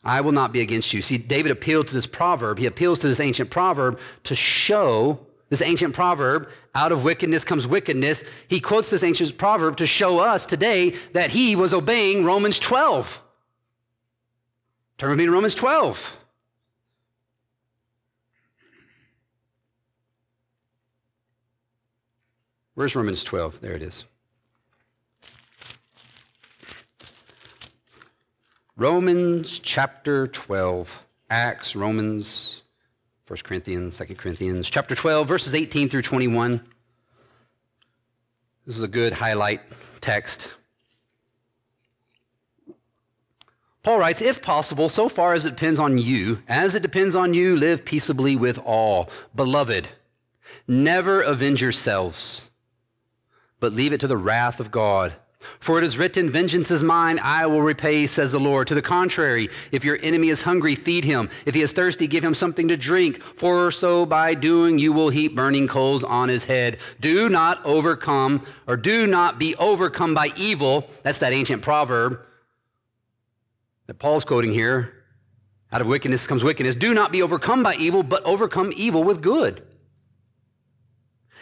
I 0.05 0.21
will 0.21 0.33
not 0.33 0.53
be 0.53 0.61
against 0.61 0.93
you. 0.93 1.03
See, 1.03 1.19
David 1.19 1.51
appealed 1.51 1.89
to 1.89 1.95
this 1.95 2.07
proverb. 2.07 2.59
He 2.59 2.67
appeals 2.67 3.01
to 3.01 3.09
this 3.09 3.21
ancient 3.21 3.51
proverb 3.51 3.99
to 4.25 4.35
show 4.35 5.27
this 5.49 5.63
ancient 5.63 5.95
proverb, 5.95 6.51
out 6.75 6.93
of 6.93 7.05
wickedness 7.05 7.45
comes 7.45 7.67
wickedness. 7.67 8.23
He 8.49 8.61
quotes 8.61 8.91
this 8.91 9.03
ancient 9.03 9.39
proverb 9.39 9.79
to 9.79 9.87
show 9.87 10.19
us 10.19 10.45
today 10.45 10.91
that 11.13 11.31
he 11.31 11.57
was 11.57 11.73
obeying 11.73 12.25
Romans 12.25 12.59
12. 12.59 13.23
Turn 14.99 15.11
with 15.11 15.19
me 15.21 15.27
to 15.27 15.31
Romans 15.31 15.55
12. 15.55 16.17
Where's 22.75 22.97
Romans 22.97 23.23
12? 23.23 23.61
There 23.61 23.75
it 23.75 23.83
is. 23.83 24.05
Romans 28.77 29.61
chapter 29.61 30.27
12, 30.27 31.05
Acts, 31.31 31.77
Romans, 31.77 32.63
1 33.29 33.39
Corinthians, 33.45 33.99
2 33.99 34.17
Corinthians, 34.17 34.69
chapter 34.69 34.97
12, 34.97 35.29
verses 35.29 35.55
18 35.55 35.89
through 35.89 36.03
21. 36.03 36.61
This 38.67 38.77
is 38.77 38.83
a 38.83 38.89
good 38.89 39.13
highlight 39.13 39.61
text. 40.01 40.49
Paul 43.89 44.01
writes, 44.01 44.21
if 44.21 44.43
possible, 44.43 44.91
so 44.91 45.09
far 45.09 45.33
as 45.33 45.47
it 45.47 45.57
depends 45.57 45.81
on 45.81 45.97
you, 45.97 46.43
as 46.47 46.75
it 46.75 46.83
depends 46.83 47.15
on 47.15 47.33
you, 47.33 47.57
live 47.57 47.87
peaceably 47.87 48.37
with 48.37 48.59
all. 48.67 49.09
Beloved, 49.35 49.89
never 50.67 51.23
avenge 51.23 51.63
yourselves, 51.63 52.51
but 53.61 53.73
leave 53.73 53.95
it 53.95 54.01
to 54.01 54.07
the 54.07 54.19
wrath 54.19 54.61
of 54.61 54.71
God. 54.71 55.15
For 55.59 55.79
it 55.79 55.85
is 55.85 55.97
written, 55.97 56.29
Vengeance 56.29 56.71
is 56.71 56.85
mine, 56.85 57.19
I 57.23 57.47
will 57.47 57.63
repay, 57.63 58.07
says 58.07 58.31
the 58.31 58.39
Lord. 58.39 58.69
To 58.69 58.75
the 58.75 58.83
contrary, 58.83 59.49
if 59.73 59.87
your 59.87 59.99
enemy 60.03 60.29
is 60.29 60.43
hungry, 60.43 60.75
feed 60.75 61.05
him. 61.05 61.31
If 61.47 61.55
he 61.55 61.63
is 61.63 61.73
thirsty, 61.73 62.07
give 62.07 62.23
him 62.23 62.35
something 62.35 62.69
to 62.69 62.77
drink. 62.77 63.23
For 63.23 63.71
so 63.71 64.05
by 64.05 64.35
doing 64.35 64.79
you 64.79 64.93
will 64.93 65.09
heap 65.09 65.35
burning 65.35 65.67
coals 65.67 66.05
on 66.05 66.29
his 66.29 66.45
head. 66.45 66.77
Do 67.01 67.31
not 67.31 67.65
overcome, 67.65 68.47
or 68.67 68.77
do 68.77 69.07
not 69.07 69.39
be 69.39 69.57
overcome 69.57 70.15
by 70.15 70.33
evil. 70.37 70.91
That's 71.05 71.21
that 71.21 71.33
ancient 71.33 71.63
proverb 71.63 72.21
that 73.89 73.99
Paul's 73.99 74.25
quoting 74.25 74.53
here. 74.53 74.95
Out 75.73 75.81
of 75.81 75.87
wickedness 75.87 76.27
comes 76.27 76.45
wickedness. 76.45 76.75
Do 76.75 76.95
not 76.95 77.11
be 77.11 77.23
overcome 77.23 77.63
by 77.63 77.75
evil, 77.75 78.03
but 78.03 78.25
overcome 78.25 78.73
evil 78.77 79.03
with 79.03 79.21
good. 79.21 79.63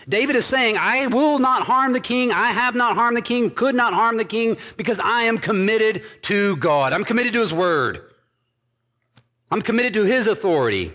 David 0.08 0.36
is 0.36 0.46
saying, 0.46 0.76
I 0.78 1.06
will 1.08 1.38
not 1.40 1.64
harm 1.64 1.92
the 1.92 2.00
king. 2.00 2.30
I 2.30 2.48
have 2.52 2.74
not 2.76 2.94
harmed 2.94 3.16
the 3.16 3.22
king, 3.22 3.50
could 3.50 3.74
not 3.74 3.94
harm 3.94 4.16
the 4.16 4.24
king 4.24 4.56
because 4.76 5.00
I 5.00 5.22
am 5.22 5.38
committed 5.38 6.02
to 6.22 6.56
God. 6.56 6.92
I'm 6.92 7.04
committed 7.04 7.32
to 7.32 7.40
his 7.40 7.52
word. 7.52 8.02
I'm 9.50 9.62
committed 9.62 9.94
to 9.94 10.04
his 10.04 10.26
authority. 10.26 10.94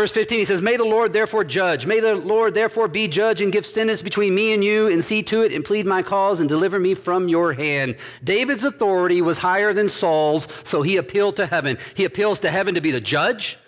Verse 0.00 0.12
15, 0.12 0.38
he 0.38 0.44
says, 0.46 0.62
May 0.62 0.78
the 0.78 0.84
Lord 0.84 1.12
therefore 1.12 1.44
judge. 1.44 1.84
May 1.84 2.00
the 2.00 2.14
Lord 2.14 2.54
therefore 2.54 2.88
be 2.88 3.06
judge 3.06 3.42
and 3.42 3.52
give 3.52 3.66
sentence 3.66 4.00
between 4.00 4.34
me 4.34 4.54
and 4.54 4.64
you 4.64 4.88
and 4.88 5.04
see 5.04 5.22
to 5.24 5.42
it 5.42 5.52
and 5.52 5.62
plead 5.62 5.84
my 5.84 6.02
cause 6.02 6.40
and 6.40 6.48
deliver 6.48 6.78
me 6.78 6.94
from 6.94 7.28
your 7.28 7.52
hand. 7.52 7.96
David's 8.24 8.64
authority 8.64 9.20
was 9.20 9.36
higher 9.36 9.74
than 9.74 9.90
Saul's, 9.90 10.48
so 10.64 10.80
he 10.80 10.96
appealed 10.96 11.36
to 11.36 11.44
heaven. 11.44 11.76
He 11.94 12.06
appeals 12.06 12.40
to 12.40 12.50
heaven 12.50 12.74
to 12.76 12.80
be 12.80 12.92
the 12.92 13.00
judge. 13.02 13.58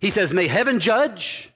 He 0.00 0.08
says, 0.08 0.32
May 0.32 0.46
heaven 0.46 0.80
judge. 0.80 1.52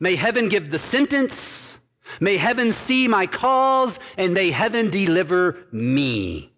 May 0.00 0.16
heaven 0.16 0.48
give 0.48 0.70
the 0.70 0.78
sentence. 0.78 1.78
May 2.18 2.38
heaven 2.38 2.72
see 2.72 3.08
my 3.08 3.26
cause, 3.26 4.00
and 4.16 4.32
may 4.32 4.50
heaven 4.50 4.88
deliver 4.88 5.58
me. 5.70 6.50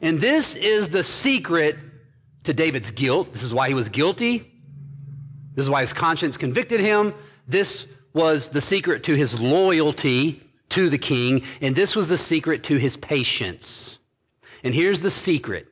And 0.00 0.20
this 0.20 0.54
is 0.54 0.90
the 0.90 1.02
secret 1.02 1.76
to 2.44 2.54
David's 2.54 2.92
guilt. 2.92 3.32
This 3.32 3.42
is 3.42 3.52
why 3.52 3.66
he 3.66 3.74
was 3.74 3.88
guilty. 3.88 4.51
This 5.54 5.66
is 5.66 5.70
why 5.70 5.82
his 5.82 5.92
conscience 5.92 6.36
convicted 6.36 6.80
him. 6.80 7.14
This 7.46 7.86
was 8.12 8.50
the 8.50 8.60
secret 8.60 9.02
to 9.04 9.14
his 9.14 9.40
loyalty 9.40 10.42
to 10.70 10.88
the 10.88 10.98
king, 10.98 11.42
and 11.60 11.76
this 11.76 11.94
was 11.94 12.08
the 12.08 12.18
secret 12.18 12.62
to 12.64 12.76
his 12.76 12.96
patience. 12.96 13.98
And 14.64 14.74
here's 14.74 15.00
the 15.00 15.10
secret 15.10 15.68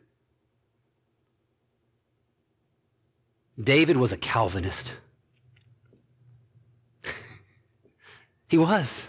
David 3.63 3.97
was 3.97 4.13
a 4.13 4.17
Calvinist. 4.17 4.93
He 8.49 8.59
was. 8.59 9.09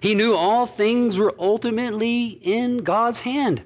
He 0.00 0.14
knew 0.14 0.34
all 0.34 0.66
things 0.66 1.16
were 1.16 1.34
ultimately 1.38 2.26
in 2.26 2.78
God's 2.78 3.20
hand. 3.20 3.62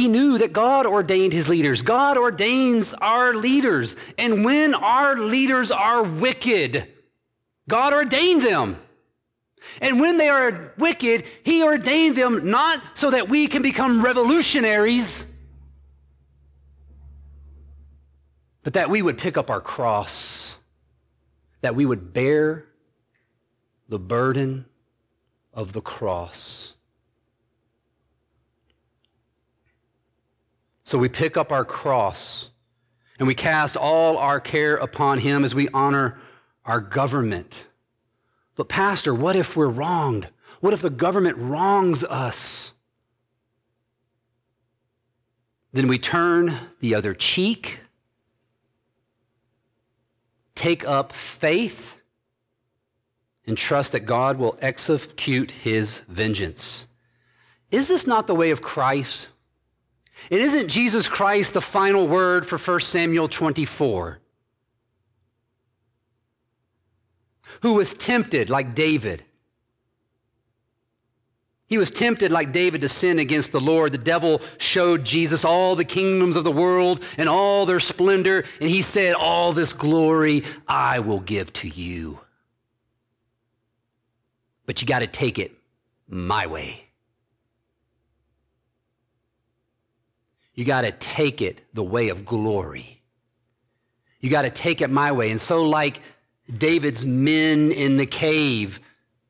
He 0.00 0.08
knew 0.08 0.38
that 0.38 0.54
God 0.54 0.86
ordained 0.86 1.34
his 1.34 1.50
leaders. 1.50 1.82
God 1.82 2.16
ordains 2.16 2.94
our 2.94 3.34
leaders. 3.34 3.96
And 4.16 4.46
when 4.46 4.72
our 4.72 5.14
leaders 5.14 5.70
are 5.70 6.02
wicked, 6.02 6.88
God 7.68 7.92
ordained 7.92 8.40
them. 8.40 8.80
And 9.82 10.00
when 10.00 10.16
they 10.16 10.30
are 10.30 10.72
wicked, 10.78 11.26
he 11.44 11.62
ordained 11.62 12.16
them 12.16 12.50
not 12.50 12.80
so 12.94 13.10
that 13.10 13.28
we 13.28 13.46
can 13.46 13.60
become 13.60 14.02
revolutionaries, 14.02 15.26
but 18.62 18.72
that 18.72 18.88
we 18.88 19.02
would 19.02 19.18
pick 19.18 19.36
up 19.36 19.50
our 19.50 19.60
cross 19.60 20.56
that 21.60 21.74
we 21.74 21.84
would 21.84 22.14
bear 22.14 22.64
the 23.90 23.98
burden 23.98 24.64
of 25.52 25.74
the 25.74 25.82
cross. 25.82 26.72
So 30.90 30.98
we 30.98 31.08
pick 31.08 31.36
up 31.36 31.52
our 31.52 31.64
cross 31.64 32.50
And 33.20 33.28
we 33.28 33.34
cast 33.36 33.76
all 33.76 34.18
our 34.18 34.40
care 34.40 34.74
upon 34.74 35.20
him 35.20 35.44
as 35.44 35.54
we 35.54 35.68
honor 35.68 36.18
our 36.64 36.80
government. 36.80 37.68
But, 38.56 38.68
Pastor, 38.68 39.14
what 39.14 39.36
if 39.36 39.56
we're 39.56 39.68
wronged? 39.68 40.30
What 40.58 40.72
if 40.72 40.82
the 40.82 40.90
government 40.90 41.36
wrongs 41.38 42.02
us? 42.02 42.72
Then 45.72 45.86
we 45.86 45.96
turn 45.96 46.58
the 46.80 46.96
other 46.96 47.14
cheek, 47.14 47.80
take 50.56 50.84
up 50.84 51.12
faith, 51.12 51.98
and 53.46 53.56
trust 53.56 53.92
that 53.92 54.06
God 54.06 54.38
will 54.38 54.58
execute 54.60 55.52
his 55.52 55.98
vengeance. 56.08 56.86
Is 57.70 57.86
this 57.86 58.08
not 58.08 58.26
the 58.26 58.34
way 58.34 58.50
of 58.50 58.60
Christ? 58.60 59.28
It 60.28 60.40
isn't 60.40 60.68
Jesus 60.68 61.08
Christ 61.08 61.54
the 61.54 61.60
final 61.60 62.06
word 62.06 62.46
for 62.46 62.58
1 62.58 62.80
Samuel 62.80 63.28
24. 63.28 64.20
Who 67.62 67.74
was 67.74 67.94
tempted 67.94 68.50
like 68.50 68.74
David. 68.74 69.24
He 71.66 71.78
was 71.78 71.92
tempted 71.92 72.32
like 72.32 72.52
David 72.52 72.80
to 72.80 72.88
sin 72.88 73.20
against 73.20 73.52
the 73.52 73.60
Lord. 73.60 73.92
The 73.92 73.98
devil 73.98 74.42
showed 74.58 75.04
Jesus 75.04 75.44
all 75.44 75.76
the 75.76 75.84
kingdoms 75.84 76.34
of 76.34 76.42
the 76.42 76.50
world 76.50 77.02
and 77.16 77.28
all 77.28 77.64
their 77.64 77.78
splendor, 77.78 78.44
and 78.60 78.68
he 78.68 78.82
said, 78.82 79.14
All 79.14 79.52
this 79.52 79.72
glory 79.72 80.42
I 80.66 80.98
will 80.98 81.20
give 81.20 81.52
to 81.54 81.68
you. 81.68 82.18
But 84.66 84.80
you 84.80 84.88
got 84.88 84.98
to 84.98 85.06
take 85.06 85.38
it 85.38 85.52
my 86.08 86.46
way. 86.46 86.89
You 90.54 90.64
got 90.64 90.82
to 90.82 90.92
take 90.92 91.40
it 91.40 91.60
the 91.74 91.82
way 91.82 92.08
of 92.08 92.24
glory. 92.24 93.02
You 94.20 94.30
got 94.30 94.42
to 94.42 94.50
take 94.50 94.80
it 94.80 94.90
my 94.90 95.12
way. 95.12 95.30
And 95.30 95.40
so, 95.40 95.64
like 95.64 96.00
David's 96.52 97.06
men 97.06 97.72
in 97.72 97.96
the 97.96 98.06
cave, 98.06 98.80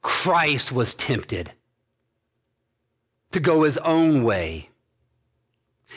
Christ 0.02 0.72
was 0.72 0.94
tempted 0.94 1.52
to 3.33 3.40
go 3.40 3.62
his 3.62 3.78
own 3.78 4.24
way. 4.24 4.70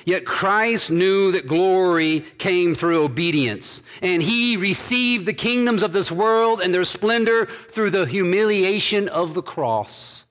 Yet 0.06 0.26
Christ 0.26 0.92
knew 0.92 1.32
that 1.32 1.48
glory 1.48 2.22
came 2.38 2.76
through 2.76 3.04
obedience, 3.04 3.84
and 4.02 4.24
he 4.24 4.58
received 4.58 5.26
the 5.26 5.34
kingdoms 5.34 5.84
of 5.84 5.94
this 5.94 6.12
world 6.12 6.60
and 6.62 6.74
their 6.74 6.84
splendor 6.84 7.46
through 7.46 7.92
the 7.92 8.06
humiliation 8.06 9.08
of 9.08 9.34
the 9.34 9.44
cross. 9.44 10.26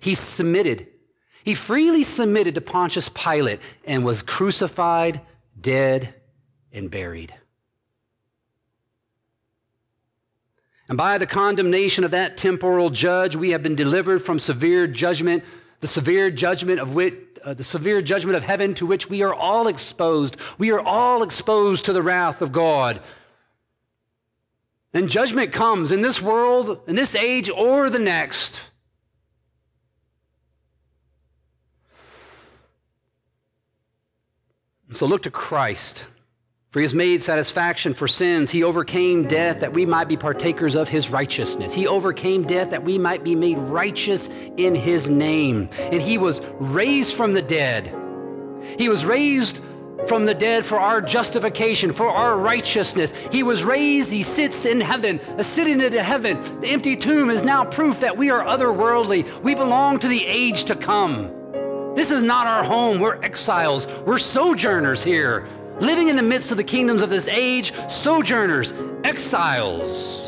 He 0.00 0.14
submitted. 0.14 0.88
He 1.46 1.54
freely 1.54 2.02
submitted 2.02 2.56
to 2.56 2.60
Pontius 2.60 3.08
Pilate 3.08 3.60
and 3.84 4.04
was 4.04 4.20
crucified, 4.20 5.20
dead, 5.58 6.12
and 6.72 6.90
buried. 6.90 7.32
And 10.88 10.98
by 10.98 11.18
the 11.18 11.26
condemnation 11.26 12.02
of 12.02 12.10
that 12.10 12.36
temporal 12.36 12.90
judge, 12.90 13.36
we 13.36 13.50
have 13.50 13.62
been 13.62 13.76
delivered 13.76 14.24
from 14.24 14.40
severe 14.40 14.88
judgment 14.88 15.44
the 15.78 15.86
severe 15.86 16.32
judgment 16.32 16.80
of 16.80 16.96
which, 16.96 17.14
uh, 17.44 17.54
the 17.54 17.62
severe 17.62 18.02
judgment 18.02 18.36
of 18.36 18.42
heaven 18.42 18.74
to 18.74 18.84
which 18.84 19.08
we 19.08 19.22
are 19.22 19.32
all 19.32 19.68
exposed. 19.68 20.36
We 20.58 20.72
are 20.72 20.80
all 20.80 21.22
exposed 21.22 21.84
to 21.84 21.92
the 21.92 22.02
wrath 22.02 22.42
of 22.42 22.50
God. 22.50 23.00
And 24.92 25.08
judgment 25.08 25.52
comes 25.52 25.92
in 25.92 26.02
this 26.02 26.20
world, 26.20 26.80
in 26.88 26.96
this 26.96 27.14
age, 27.14 27.48
or 27.48 27.88
the 27.88 28.00
next. 28.00 28.62
So 34.92 35.06
look 35.06 35.22
to 35.22 35.30
Christ. 35.30 36.04
For 36.70 36.80
he 36.80 36.84
has 36.84 36.94
made 36.94 37.22
satisfaction 37.22 37.94
for 37.94 38.06
sins. 38.06 38.50
He 38.50 38.62
overcame 38.62 39.24
death 39.24 39.60
that 39.60 39.72
we 39.72 39.86
might 39.86 40.08
be 40.08 40.16
partakers 40.16 40.74
of 40.74 40.88
his 40.88 41.10
righteousness. 41.10 41.72
He 41.72 41.86
overcame 41.86 42.44
death 42.44 42.70
that 42.70 42.84
we 42.84 42.98
might 42.98 43.24
be 43.24 43.34
made 43.34 43.56
righteous 43.56 44.28
in 44.56 44.74
his 44.74 45.08
name. 45.08 45.70
And 45.78 46.02
he 46.02 46.18
was 46.18 46.40
raised 46.58 47.14
from 47.14 47.32
the 47.32 47.42
dead. 47.42 47.94
He 48.78 48.88
was 48.88 49.04
raised 49.06 49.62
from 50.06 50.26
the 50.26 50.34
dead 50.34 50.66
for 50.66 50.78
our 50.78 51.00
justification, 51.00 51.92
for 51.92 52.10
our 52.10 52.36
righteousness. 52.36 53.12
He 53.32 53.42
was 53.42 53.64
raised, 53.64 54.10
he 54.10 54.22
sits 54.22 54.66
in 54.66 54.80
heaven, 54.80 55.18
ascending 55.38 55.80
into 55.80 56.02
heaven. 56.02 56.38
The 56.60 56.68
empty 56.68 56.96
tomb 56.96 57.30
is 57.30 57.42
now 57.42 57.64
proof 57.64 58.00
that 58.00 58.16
we 58.16 58.30
are 58.30 58.44
otherworldly. 58.44 59.40
We 59.40 59.54
belong 59.54 59.98
to 60.00 60.08
the 60.08 60.24
age 60.26 60.64
to 60.64 60.76
come. 60.76 61.35
This 61.96 62.10
is 62.10 62.22
not 62.22 62.46
our 62.46 62.62
home. 62.62 63.00
We're 63.00 63.20
exiles. 63.22 63.88
We're 64.04 64.18
sojourners 64.18 65.02
here 65.02 65.46
living 65.80 66.08
in 66.08 66.16
the 66.16 66.22
midst 66.22 66.50
of 66.50 66.58
the 66.58 66.64
kingdoms 66.64 67.02
of 67.02 67.10
this 67.10 67.26
age, 67.26 67.72
sojourners, 67.88 68.74
exiles. 69.02 70.22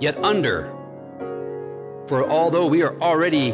Yet 0.00 0.16
under, 0.24 0.72
for 2.06 2.28
although 2.28 2.66
we 2.66 2.82
are 2.82 2.96
already 3.00 3.52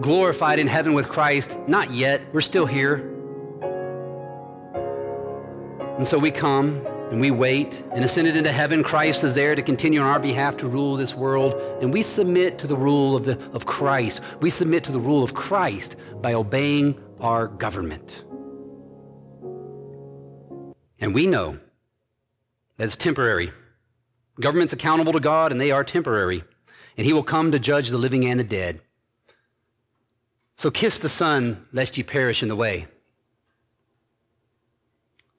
glorified 0.00 0.58
in 0.58 0.66
heaven 0.66 0.94
with 0.94 1.08
Christ, 1.08 1.58
not 1.66 1.90
yet, 1.90 2.22
we're 2.32 2.40
still 2.40 2.66
here. 2.66 3.06
And 5.98 6.08
so 6.08 6.18
we 6.18 6.30
come 6.30 6.86
and 7.10 7.20
we 7.20 7.32
wait 7.32 7.82
and 7.92 8.04
ascended 8.04 8.36
into 8.36 8.52
heaven. 8.52 8.84
Christ 8.84 9.24
is 9.24 9.34
there 9.34 9.54
to 9.56 9.62
continue 9.62 10.00
on 10.00 10.06
our 10.06 10.20
behalf 10.20 10.56
to 10.58 10.68
rule 10.68 10.96
this 10.96 11.14
world. 11.14 11.54
And 11.82 11.92
we 11.92 12.02
submit 12.02 12.58
to 12.58 12.68
the 12.68 12.76
rule 12.76 13.16
of, 13.16 13.24
the, 13.24 13.38
of 13.52 13.66
Christ. 13.66 14.20
We 14.40 14.48
submit 14.48 14.84
to 14.84 14.92
the 14.92 15.00
rule 15.00 15.24
of 15.24 15.34
Christ 15.34 15.96
by 16.22 16.34
obeying 16.34 17.00
our 17.20 17.48
government. 17.48 18.24
And 21.00 21.12
we 21.14 21.26
know 21.26 21.58
that 22.76 22.84
it's 22.84 22.96
temporary. 22.96 23.50
Government's 24.38 24.72
accountable 24.72 25.12
to 25.12 25.20
God, 25.20 25.50
and 25.50 25.60
they 25.60 25.72
are 25.72 25.82
temporary. 25.82 26.44
And 26.96 27.06
He 27.06 27.12
will 27.12 27.24
come 27.24 27.50
to 27.50 27.58
judge 27.58 27.88
the 27.88 27.98
living 27.98 28.24
and 28.24 28.38
the 28.38 28.44
dead. 28.44 28.80
So 30.56 30.70
kiss 30.70 30.98
the 30.98 31.08
Son, 31.08 31.66
lest 31.72 31.96
ye 31.98 32.04
perish 32.04 32.42
in 32.42 32.48
the 32.48 32.56
way. 32.56 32.86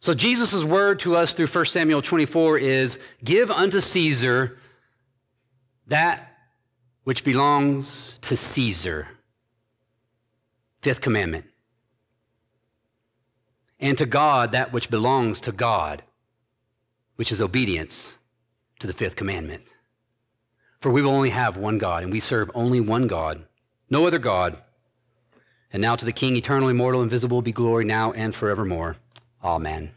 So 0.02 0.16
Jesus' 0.16 0.64
word 0.64 1.00
to 1.02 1.16
us 1.16 1.36
through 1.36 1.46
1 1.46 1.66
Samuel 1.66 2.02
24 2.02 2.58
is 2.58 3.00
give 3.24 3.52
unto 3.52 3.80
Caesar 3.80 4.58
that 5.86 6.38
which 7.04 7.24
belongs 7.24 8.18
to 8.22 8.36
Caesar. 8.36 9.10
Fifth 10.82 11.02
commandment. 11.02 11.46
And 13.80 13.96
to 14.00 14.08
God 14.08 14.52
that 14.54 14.74
which 14.74 14.90
belongs 14.90 15.40
to 15.42 15.52
God, 15.52 16.02
which 17.16 17.32
is 17.32 17.40
obedience 17.40 18.16
to 18.80 18.88
the 18.88 18.94
fifth 18.94 19.16
commandment. 19.16 19.68
For 20.80 20.92
we 20.92 21.04
will 21.04 21.12
only 21.12 21.30
have 21.30 21.58
one 21.58 21.78
God, 21.78 22.02
and 22.02 22.12
we 22.12 22.20
serve 22.20 22.50
only 22.56 22.80
one 22.80 23.06
God, 23.06 23.46
no 23.88 24.08
other 24.08 24.18
God. 24.18 24.58
And 25.72 25.80
now 25.80 25.96
to 25.96 26.06
the 26.06 26.12
King, 26.12 26.36
eternal, 26.36 26.70
immortal, 26.70 27.04
invisible, 27.04 27.44
be 27.44 27.52
glory 27.52 27.86
now 27.86 28.12
and 28.14 28.34
forevermore. 28.34 28.98
Amen. 29.44 29.92